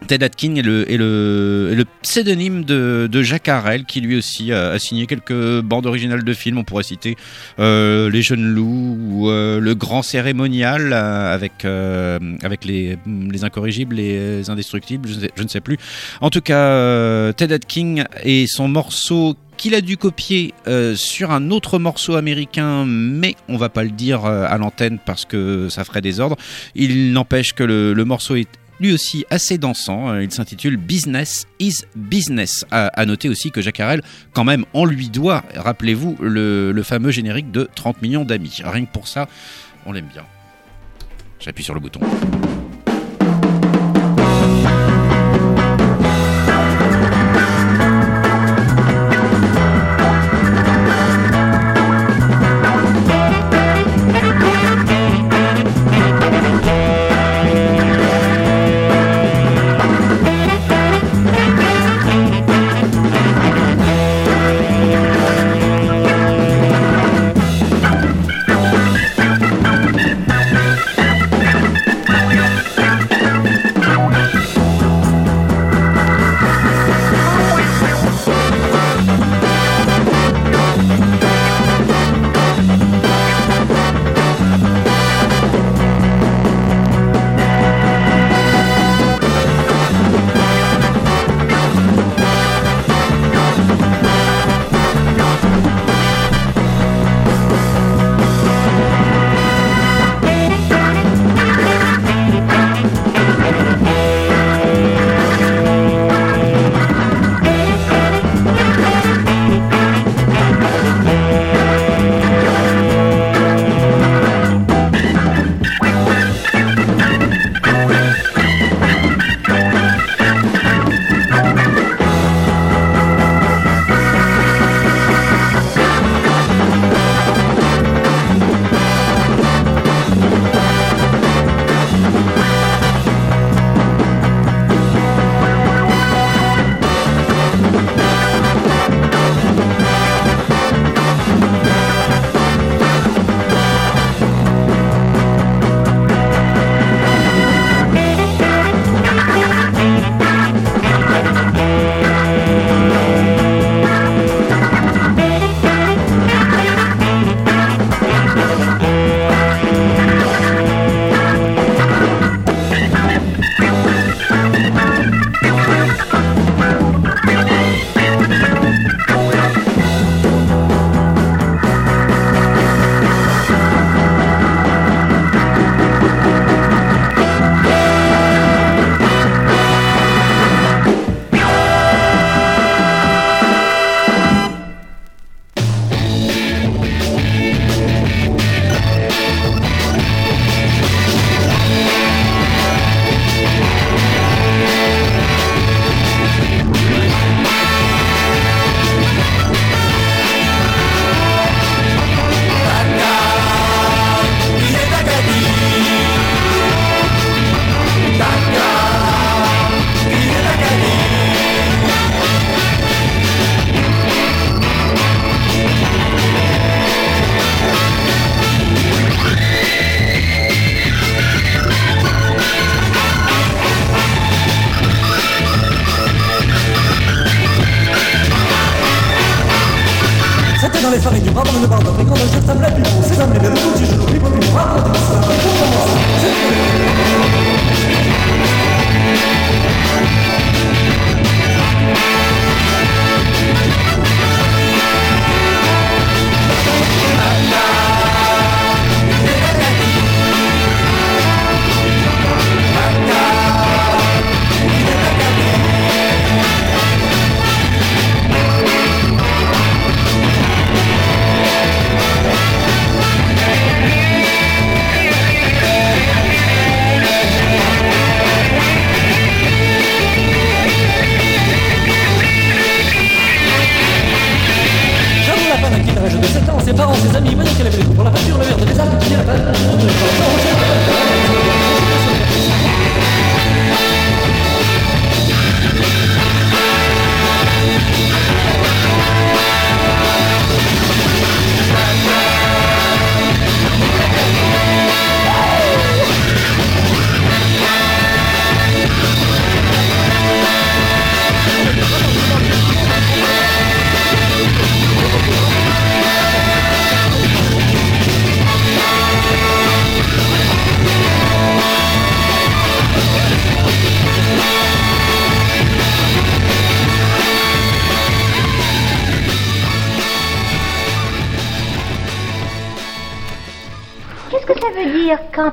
Ted 0.06 0.24
Atkin 0.24 0.54
est 0.56 0.62
le, 0.62 1.84
pseudonyme 2.02 2.64
de, 2.64 3.08
de 3.10 3.22
Jacques 3.22 3.48
Harel, 3.48 3.84
qui 3.84 4.00
lui 4.00 4.16
aussi 4.16 4.52
a, 4.52 4.78
signé 4.78 5.06
quelques 5.06 5.60
bandes 5.60 5.86
originales 5.86 6.24
de 6.24 6.32
films. 6.34 6.58
On 6.58 6.64
pourrait 6.64 6.82
citer 6.82 7.16
euh, 7.58 8.10
Les 8.10 8.22
Jeunes 8.22 8.46
Loups 8.46 8.98
ou 9.00 9.30
euh, 9.30 9.60
Le 9.60 9.74
Grand 9.74 10.02
Cérémonial 10.02 10.90
euh, 10.92 11.34
avec, 11.34 12.64
les, 12.64 12.98
les 13.06 13.44
Incorrigibles, 13.44 13.96
les 13.96 14.50
Indestructibles, 14.50 15.08
je 15.08 15.42
ne 15.42 15.48
sais, 15.48 15.60
plus. 15.60 15.78
En 16.20 16.30
tout 16.30 16.40
cas, 16.40 17.32
Ted 17.32 17.54
Atkin 17.54 18.04
et 18.22 18.46
son 18.46 18.68
morceau 18.68 19.36
qu'il 19.56 19.74
a 19.74 19.80
dû 19.80 19.96
copier 19.96 20.52
sur 20.96 21.30
un 21.30 21.50
autre 21.50 21.78
morceau 21.78 22.16
américain, 22.16 22.84
mais 22.86 23.36
on 23.48 23.56
va 23.56 23.68
pas 23.68 23.84
le 23.84 23.90
dire 23.90 24.24
à 24.24 24.58
l'antenne 24.58 24.98
parce 25.04 25.24
que 25.24 25.68
ça 25.68 25.84
ferait 25.84 26.00
désordre. 26.00 26.36
Il 26.74 27.12
n'empêche 27.12 27.52
que 27.52 27.62
le 27.62 28.04
morceau 28.04 28.34
est 28.34 28.48
lui 28.80 28.92
aussi 28.92 29.24
assez 29.30 29.58
dansant. 29.58 30.10
Euh, 30.10 30.22
Il 30.22 30.30
s'intitule 30.30 30.76
Business 30.76 31.46
is 31.58 31.84
Business. 31.94 32.64
À, 32.70 33.06
noter 33.06 33.28
aussi 33.28 33.50
que 33.50 33.60
Jacques 33.60 33.82
quand 34.32 34.44
même, 34.44 34.64
on 34.72 34.84
lui 34.84 35.08
doit, 35.08 35.44
rappelez-vous, 35.54 36.16
le, 36.20 36.72
le 36.72 36.82
fameux 36.82 37.10
générique 37.10 37.50
de 37.50 37.68
30 37.74 38.02
millions 38.02 38.24
d'amis. 38.24 38.60
Rien 38.64 38.84
que 38.84 38.92
pour 38.92 39.08
ça, 39.08 39.28
on 39.86 39.92
l'aime 39.92 40.08
bien. 40.12 40.24
J'appuie 41.40 41.64
sur 41.64 41.74
le 41.74 41.80
bouton. 41.80 42.00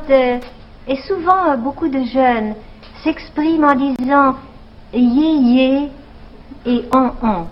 Euh, 0.09 0.39
et 0.87 0.95
souvent 1.07 1.51
euh, 1.51 1.57
beaucoup 1.57 1.89
de 1.89 2.03
jeunes 2.05 2.55
s'expriment 3.03 3.65
en 3.65 3.75
disant 3.75 4.35
yé 4.93 5.35
yé 5.35 5.89
et 6.65 6.85
on 6.93 7.11
on 7.23 7.47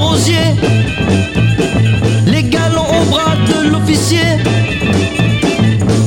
rosier. 0.00 0.56
Les 2.26 2.42
galons 2.42 2.86
au 3.00 3.04
bras 3.10 3.36
de 3.46 3.68
l'officier. 3.70 4.38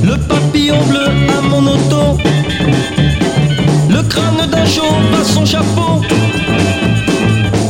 Le 0.04 0.18
papillon 0.18 0.82
bleu 0.90 1.08
à 1.38 1.42
mon 1.42 1.66
auto. 1.68 2.18
Le 3.90 4.02
crâne 4.04 4.50
d'un 4.50 4.66
chauve 4.66 5.14
à 5.20 5.24
son 5.24 5.46
chapeau. 5.46 6.02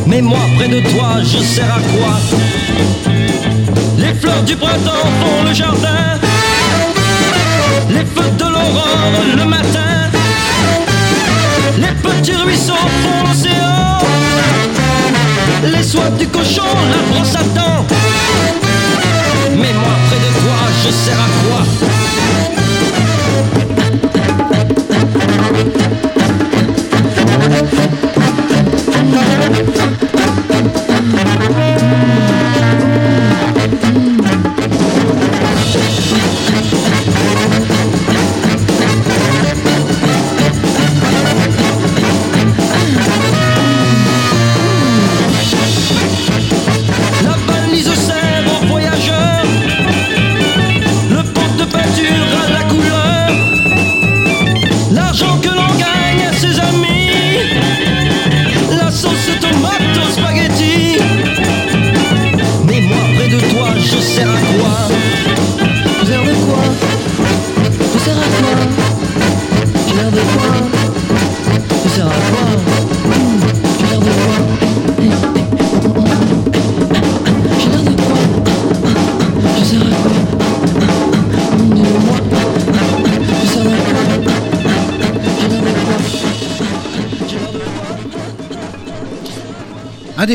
Mais 0.08 0.22
moi, 0.22 0.40
près 0.58 0.68
de 0.68 0.80
toi, 0.92 1.22
je 1.24 1.40
sers 1.40 1.66
à 1.66 1.80
quoi? 1.80 2.14
Les 3.98 4.14
fleurs 4.14 4.44
du 4.44 4.56
printemps 4.56 5.08
font 5.20 5.44
le 5.48 5.54
jardin. 5.54 6.20
Les 7.90 8.06
feux 8.06 8.32
de 8.38 8.44
l'aurore 8.44 9.12
le 9.38 9.46
matin. 9.46 10.10
Les 11.78 11.94
petits 12.04 12.36
ruisseaux 12.36 12.74
font 12.74 13.28
l'océan. 13.28 13.95
Les 15.64 15.84
soies 15.84 16.10
du 16.20 16.28
cochon, 16.28 16.64
la 16.64 17.14
brosse 17.14 17.36
à 17.36 17.44
dents. 17.56 17.86
Mais 19.52 19.74
moi, 19.74 19.96
près 20.08 20.18
de 20.18 20.32
toi, 20.42 20.58
je 20.84 20.92
sers 20.92 21.20
à 21.20 21.30
quoi? 21.44 21.62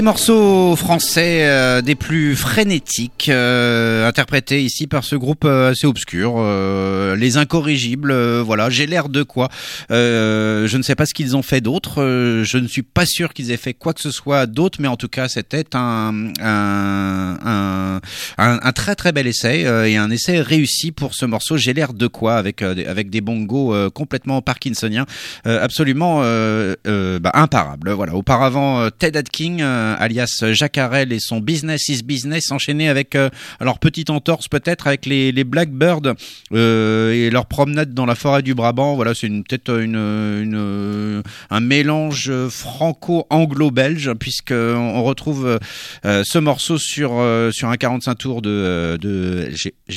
Des 0.01 0.05
morceaux 0.05 0.77
français 0.77 1.41
euh, 1.47 1.83
des 1.83 1.95
plus 1.95 2.35
frénétiques, 2.35 3.29
euh, 3.29 4.09
interprété 4.09 4.63
ici 4.63 4.87
par 4.87 5.05
ce 5.05 5.15
groupe 5.15 5.45
euh, 5.45 5.73
assez 5.73 5.87
obscur, 5.87 6.37
euh, 6.39 7.15
les 7.17 7.37
incorrigibles. 7.37 8.11
euh, 8.11 8.43
voilà, 8.43 8.71
j'ai 8.71 8.87
l'air 8.87 9.11
de 9.11 9.23
quoi 9.23 9.51
Euh, 9.91 10.67
Je 10.67 10.79
ne 10.79 10.83
sais 10.83 10.95
pas 10.95 11.05
ce 11.05 11.13
qu'ils 11.13 11.37
ont 11.37 11.43
fait 11.43 11.61
d'autre. 11.61 11.97
je 11.99 12.57
ne 12.57 12.67
suis 12.67 12.81
pas 12.83 13.05
sûr 13.05 13.35
qu'ils 13.35 13.51
aient 13.51 13.59
fait 13.59 13.75
quoi 13.75 13.93
que 13.93 14.01
ce 14.01 14.11
soit 14.11 14.47
d'autre, 14.47 14.79
mais 14.81 14.89
en 14.89 14.97
tout 14.97 15.09
cas, 15.09 15.29
c'était 15.29 15.67
un 15.75 16.31
un, 16.41 17.37
un 17.45 18.01
un 18.39 18.73
très 18.73 18.95
très 18.95 19.13
bel 19.13 19.27
essai 19.27 19.67
et 19.87 19.99
un 19.99 20.11
essai 20.11 20.41
réussi 20.41 20.93
pour 20.93 21.15
ce 21.15 21.27
morceau. 21.27 21.59
J'ai 21.59 21.75
l'air 21.75 21.93
de 21.93 22.07
quoi 22.07 22.37
avec 22.37 22.63
avec 22.63 23.11
des 23.11 23.21
bongos 23.21 23.91
complètement 23.91 24.41
parkinsoniens, 24.41 25.05
absolument 25.45 26.21
bah, 26.23 27.31
imparables. 27.35 27.91
Voilà. 27.91 28.15
Auparavant, 28.15 28.89
Ted 28.99 29.19
Atkin, 29.19 29.59
alias 29.95 30.45
Jacques 30.53 30.79
et 30.79 31.19
son 31.21 31.41
Business 31.41 31.89
is 31.89 32.03
Business, 32.03 32.51
enchaîné 32.51 32.89
avec 32.89 33.15
euh, 33.15 33.31
alors 33.61 33.79
petite 33.79 34.11
entorse 34.11 34.49
peut-être 34.49 34.87
avec 34.87 35.07
les 35.07 35.45
Blackbirds 35.45 36.15
euh, 36.53 37.13
et 37.13 37.31
leur 37.31 37.47
promenade 37.47 37.95
dans 37.95 38.07
la 38.07 38.15
forêt 38.15 38.43
du 38.43 38.55
Brabant. 38.55 38.95
Voilà, 38.95 39.15
c'est 39.15 39.29
peut-être 39.29 39.81
une, 39.81 41.23
un 41.51 41.61
mélange 41.61 42.33
franco-anglo-belge 42.49 44.13
puisque 44.15 44.53
on 44.53 45.03
retrouve 45.03 45.59
euh, 46.05 46.23
ce 46.25 46.39
morceau 46.39 46.79
sur 46.79 47.19
euh, 47.19 47.51
sur 47.51 47.69
un 47.69 47.77
45 47.77 48.15
tours 48.15 48.43
de 48.43 48.99
de 49.01 49.51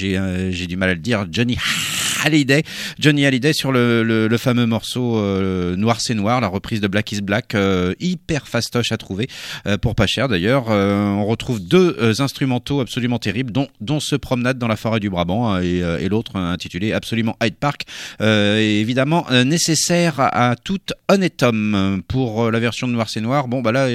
euh, 0.03 0.51
j'ai 0.51 0.67
du 0.67 0.77
mal 0.77 0.89
à 0.89 0.93
le 0.93 0.99
dire 0.99 1.25
Johnny 1.31 1.57
Johnny 2.99 3.25
Hallyday 3.25 3.53
sur 3.53 3.71
le, 3.71 4.03
le, 4.03 4.37
fameux 4.37 4.65
morceau 4.65 5.17
euh, 5.17 5.75
Noir 5.75 5.99
c'est 5.99 6.13
noir, 6.13 6.39
la 6.41 6.47
reprise 6.47 6.79
de 6.79 6.87
Black 6.87 7.11
is 7.11 7.21
Black, 7.21 7.53
euh, 7.55 7.93
hyper 7.99 8.47
fastoche 8.47 8.91
à 8.91 8.97
trouver 8.97 9.27
euh, 9.67 9.77
pour 9.77 9.95
pas 9.95 10.07
cher 10.07 10.27
d'ailleurs. 10.27 10.67
On 10.69 11.25
retrouve 11.25 11.59
deux 11.59 12.21
instrumentaux 12.21 12.79
absolument 12.79 13.19
terribles, 13.19 13.51
dont 13.51 13.67
dont 13.81 13.99
ce 13.99 14.15
promenade 14.15 14.57
dans 14.57 14.67
la 14.67 14.75
forêt 14.75 14.99
du 14.99 15.09
Brabant 15.09 15.51
hein, 15.51 15.61
et, 15.61 16.07
l'autre 16.09 16.37
intitulé 16.37 16.93
absolument 16.93 17.35
Hyde 17.43 17.55
Park, 17.55 17.83
évidemment 18.19 19.25
nécessaire 19.45 20.15
à, 20.17 20.55
tout 20.55 20.79
honnête 21.09 21.43
homme 21.43 22.01
pour 22.07 22.51
la 22.51 22.59
version 22.59 22.87
de 22.87 22.93
Noir 22.93 23.09
c'est 23.09 23.21
noir. 23.21 23.47
Bon 23.47 23.61
bah 23.61 23.71
là 23.71 23.87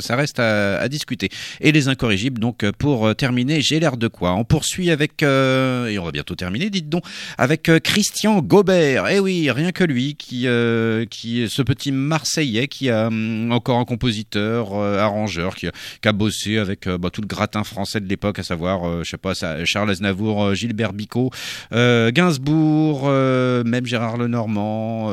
ça 0.00 0.16
reste 0.16 0.38
à, 0.38 0.78
à 0.78 0.88
discuter. 0.88 1.28
Et 1.60 1.72
les 1.72 1.88
incorrigibles 1.88 2.40
donc 2.40 2.70
pour 2.72 3.14
terminer, 3.16 3.60
j'ai 3.60 3.80
l'air 3.80 3.96
de 3.96 4.08
quoi 4.08 4.34
On 4.34 4.44
poursuit 4.44 4.90
avec 4.90 5.22
et 5.22 5.98
on 5.98 6.04
va 6.04 6.12
bientôt 6.12 6.34
terminer, 6.34 6.70
dites 6.70 6.88
donc, 6.88 7.04
avec 7.38 7.53
euh, 7.68 7.78
Christian 7.78 8.40
Gobert. 8.40 9.08
Eh 9.08 9.18
oui, 9.20 9.50
rien 9.50 9.72
que 9.72 9.84
lui 9.84 10.14
qui 10.14 10.46
euh, 10.46 11.04
ce 11.10 11.62
petit 11.62 11.92
Marseillais 11.92 12.68
qui 12.68 12.90
a 12.90 13.06
hum, 13.08 13.50
encore 13.52 13.78
un 13.78 13.84
compositeur, 13.84 14.74
euh, 14.74 14.98
arrangeur 14.98 15.54
qui, 15.54 15.66
a- 15.68 16.12
bossé 16.12 16.58
avec 16.58 16.88
bah, 16.88 17.10
tout 17.10 17.20
le 17.22 17.26
gratin 17.26 17.64
français 17.64 18.00
de 18.00 18.08
l'époque, 18.08 18.38
à 18.38 18.42
savoir 18.42 19.02
je 19.02 19.10
sais 19.10 19.16
Charles 19.64 19.90
Aznavour, 19.90 20.54
Gilbert 20.54 20.92
Bicot, 20.92 21.30
Gainsbourg, 21.72 23.08
même 23.08 23.84
Gérard 23.86 24.16
Lenormand, 24.16 25.10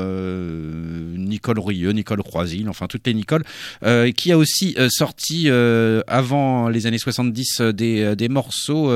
Nicole 1.18 1.60
Rieux, 1.60 1.92
Nicole 1.92 2.22
Croisil, 2.24 2.70
enfin 2.70 2.88
toutes 2.88 3.08
les 3.08 3.14
Nicoles, 3.14 3.44
qui 4.16 4.32
a 4.32 4.38
aussi 4.38 4.76
sorti 4.90 5.50
avant 6.08 6.70
les 6.70 6.86
années 6.88 6.98
70 6.98 7.62
euh, 7.62 7.72
des, 7.72 8.16
des 8.16 8.30
morceaux 8.30 8.92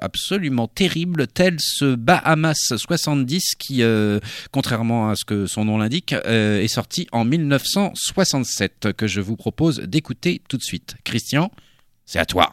absolument 0.00 0.68
terribles 0.68 1.26
tels 1.26 1.56
ce 1.58 1.94
Bahamas 1.94 2.72
70 2.80 3.54
qui, 3.58 3.82
euh, 3.82 4.20
contrairement 4.50 5.10
à 5.10 5.16
ce 5.16 5.24
que 5.24 5.46
son 5.46 5.64
nom 5.64 5.78
l'indique, 5.78 6.12
euh, 6.12 6.60
est 6.60 6.68
sorti 6.68 7.06
en 7.12 7.24
1967 7.24 8.92
que 8.96 9.06
je 9.06 9.20
vous 9.20 9.36
propose 9.36 9.80
d'écouter 9.80 10.42
tout 10.48 10.56
de 10.56 10.62
suite. 10.62 10.96
Christian, 11.04 11.50
c'est 12.06 12.18
à 12.18 12.26
toi. 12.26 12.52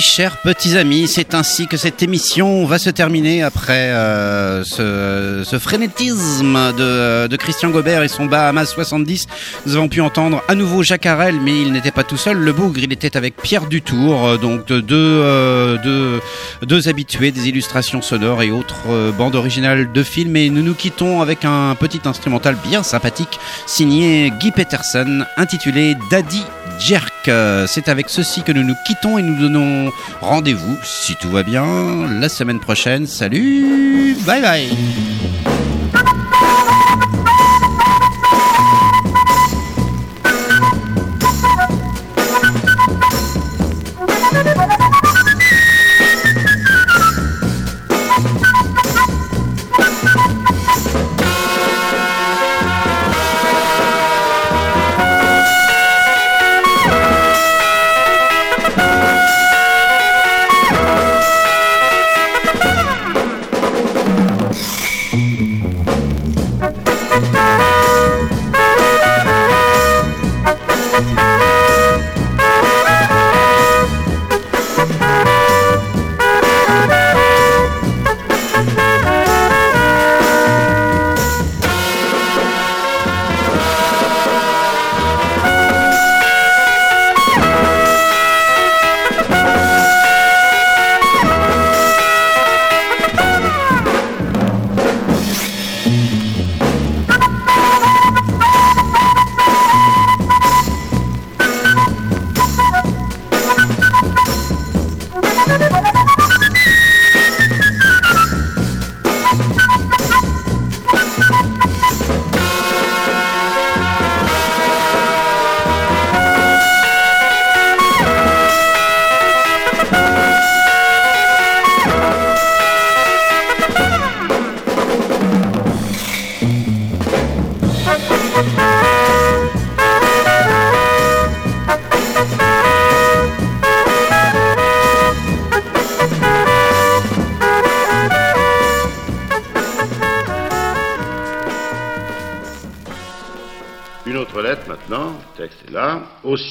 Chers 0.00 0.36
petits 0.38 0.76
amis, 0.76 1.08
c'est 1.08 1.34
ainsi 1.34 1.66
que 1.66 1.76
cette 1.76 2.02
émission 2.02 2.64
va 2.64 2.78
se 2.78 2.90
terminer 2.90 3.42
après 3.42 3.90
euh, 3.90 4.62
ce, 4.64 5.58
frénétisme 5.58 6.72
de, 6.76 7.36
Christian 7.36 7.70
Gobert 7.70 8.02
et 8.02 8.08
son 8.08 8.26
Bahamas 8.26 8.66
70. 8.66 9.26
Nous 9.66 9.76
avons 9.76 9.88
pu 9.88 10.00
entendre 10.00 10.42
à 10.48 10.54
nouveau 10.54 10.82
Jacques 10.82 11.06
Harel, 11.06 11.40
mais 11.40 11.60
il 11.60 11.72
n'était 11.72 11.90
pas 11.90 12.04
tout 12.04 12.16
seul. 12.16 12.38
Le 12.38 12.52
bougre, 12.52 12.78
il 12.78 12.92
était 12.92 13.16
avec 13.16 13.36
Pierre 13.36 13.66
Dutour, 13.66 14.26
euh, 14.26 14.36
donc 14.36 14.70
euh, 14.70 16.20
deux, 16.62 16.88
habitués 16.88 17.30
des 17.30 17.48
illustrations 17.48 18.02
sonores 18.02 18.42
et 18.42 18.50
autres 18.50 19.12
bandes 19.16 19.34
originales 19.34 19.92
de 19.92 20.02
films. 20.02 20.36
Et 20.36 20.50
nous 20.50 20.62
nous 20.62 20.74
quittons 20.74 21.20
avec 21.20 21.44
un 21.44 21.74
petit 21.74 22.00
instrumental 22.04 22.56
bien 22.64 22.82
sympathique 22.82 23.38
signé 23.66 24.32
Guy 24.38 24.52
Peterson 24.52 25.24
intitulé 25.36 25.96
Daddy 26.10 26.42
Jerk. 26.78 27.17
Euh, 27.28 27.66
C'est 27.66 27.88
avec 27.88 28.08
ceci 28.08 28.42
que 28.42 28.52
nous 28.52 28.64
nous 28.64 28.76
quittons 28.86 29.18
et 29.18 29.22
nous 29.22 29.38
donnons 29.38 29.90
rendez-vous, 30.20 30.78
si 30.82 31.16
tout 31.16 31.30
va 31.30 31.42
bien, 31.42 32.06
la 32.20 32.28
semaine 32.28 32.60
prochaine. 32.60 33.06
Salut, 33.06 34.16
bye 34.26 34.40
bye. 34.42 35.57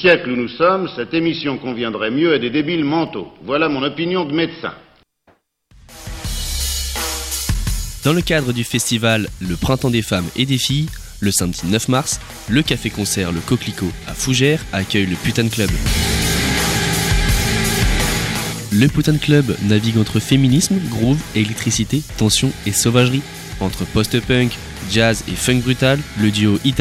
Siècle 0.00 0.30
où 0.30 0.36
nous 0.36 0.48
sommes, 0.48 0.88
cette 0.96 1.14
émission 1.14 1.58
conviendrait 1.58 2.10
mieux 2.10 2.32
à 2.32 2.38
des 2.38 2.50
débiles 2.50 2.84
mentaux. 2.84 3.28
Voilà 3.42 3.68
mon 3.68 3.82
opinion 3.82 4.24
de 4.24 4.32
médecin. 4.32 4.72
Dans 8.04 8.12
le 8.12 8.22
cadre 8.22 8.52
du 8.52 8.64
festival 8.64 9.28
Le 9.40 9.56
Printemps 9.56 9.90
des 9.90 10.02
femmes 10.02 10.28
et 10.36 10.46
des 10.46 10.58
filles, 10.58 10.88
le 11.20 11.32
samedi 11.32 11.62
9 11.64 11.88
mars, 11.88 12.20
le 12.48 12.62
café-concert 12.62 13.32
Le 13.32 13.40
Coquelicot 13.40 13.90
à 14.06 14.14
Fougères 14.14 14.64
accueille 14.72 15.06
le 15.06 15.16
Putain 15.16 15.48
Club. 15.48 15.70
Le 18.70 18.86
Putain 18.86 19.16
Club 19.16 19.56
navigue 19.64 19.98
entre 19.98 20.20
féminisme, 20.20 20.78
groove, 20.90 21.20
électricité, 21.34 22.02
tension 22.18 22.52
et 22.66 22.72
sauvagerie. 22.72 23.22
Entre 23.60 23.84
post-punk, 23.86 24.56
jazz 24.90 25.24
et 25.26 25.34
funk 25.34 25.60
brutal, 25.60 25.98
le 26.20 26.30
duo 26.30 26.58
italien 26.64 26.76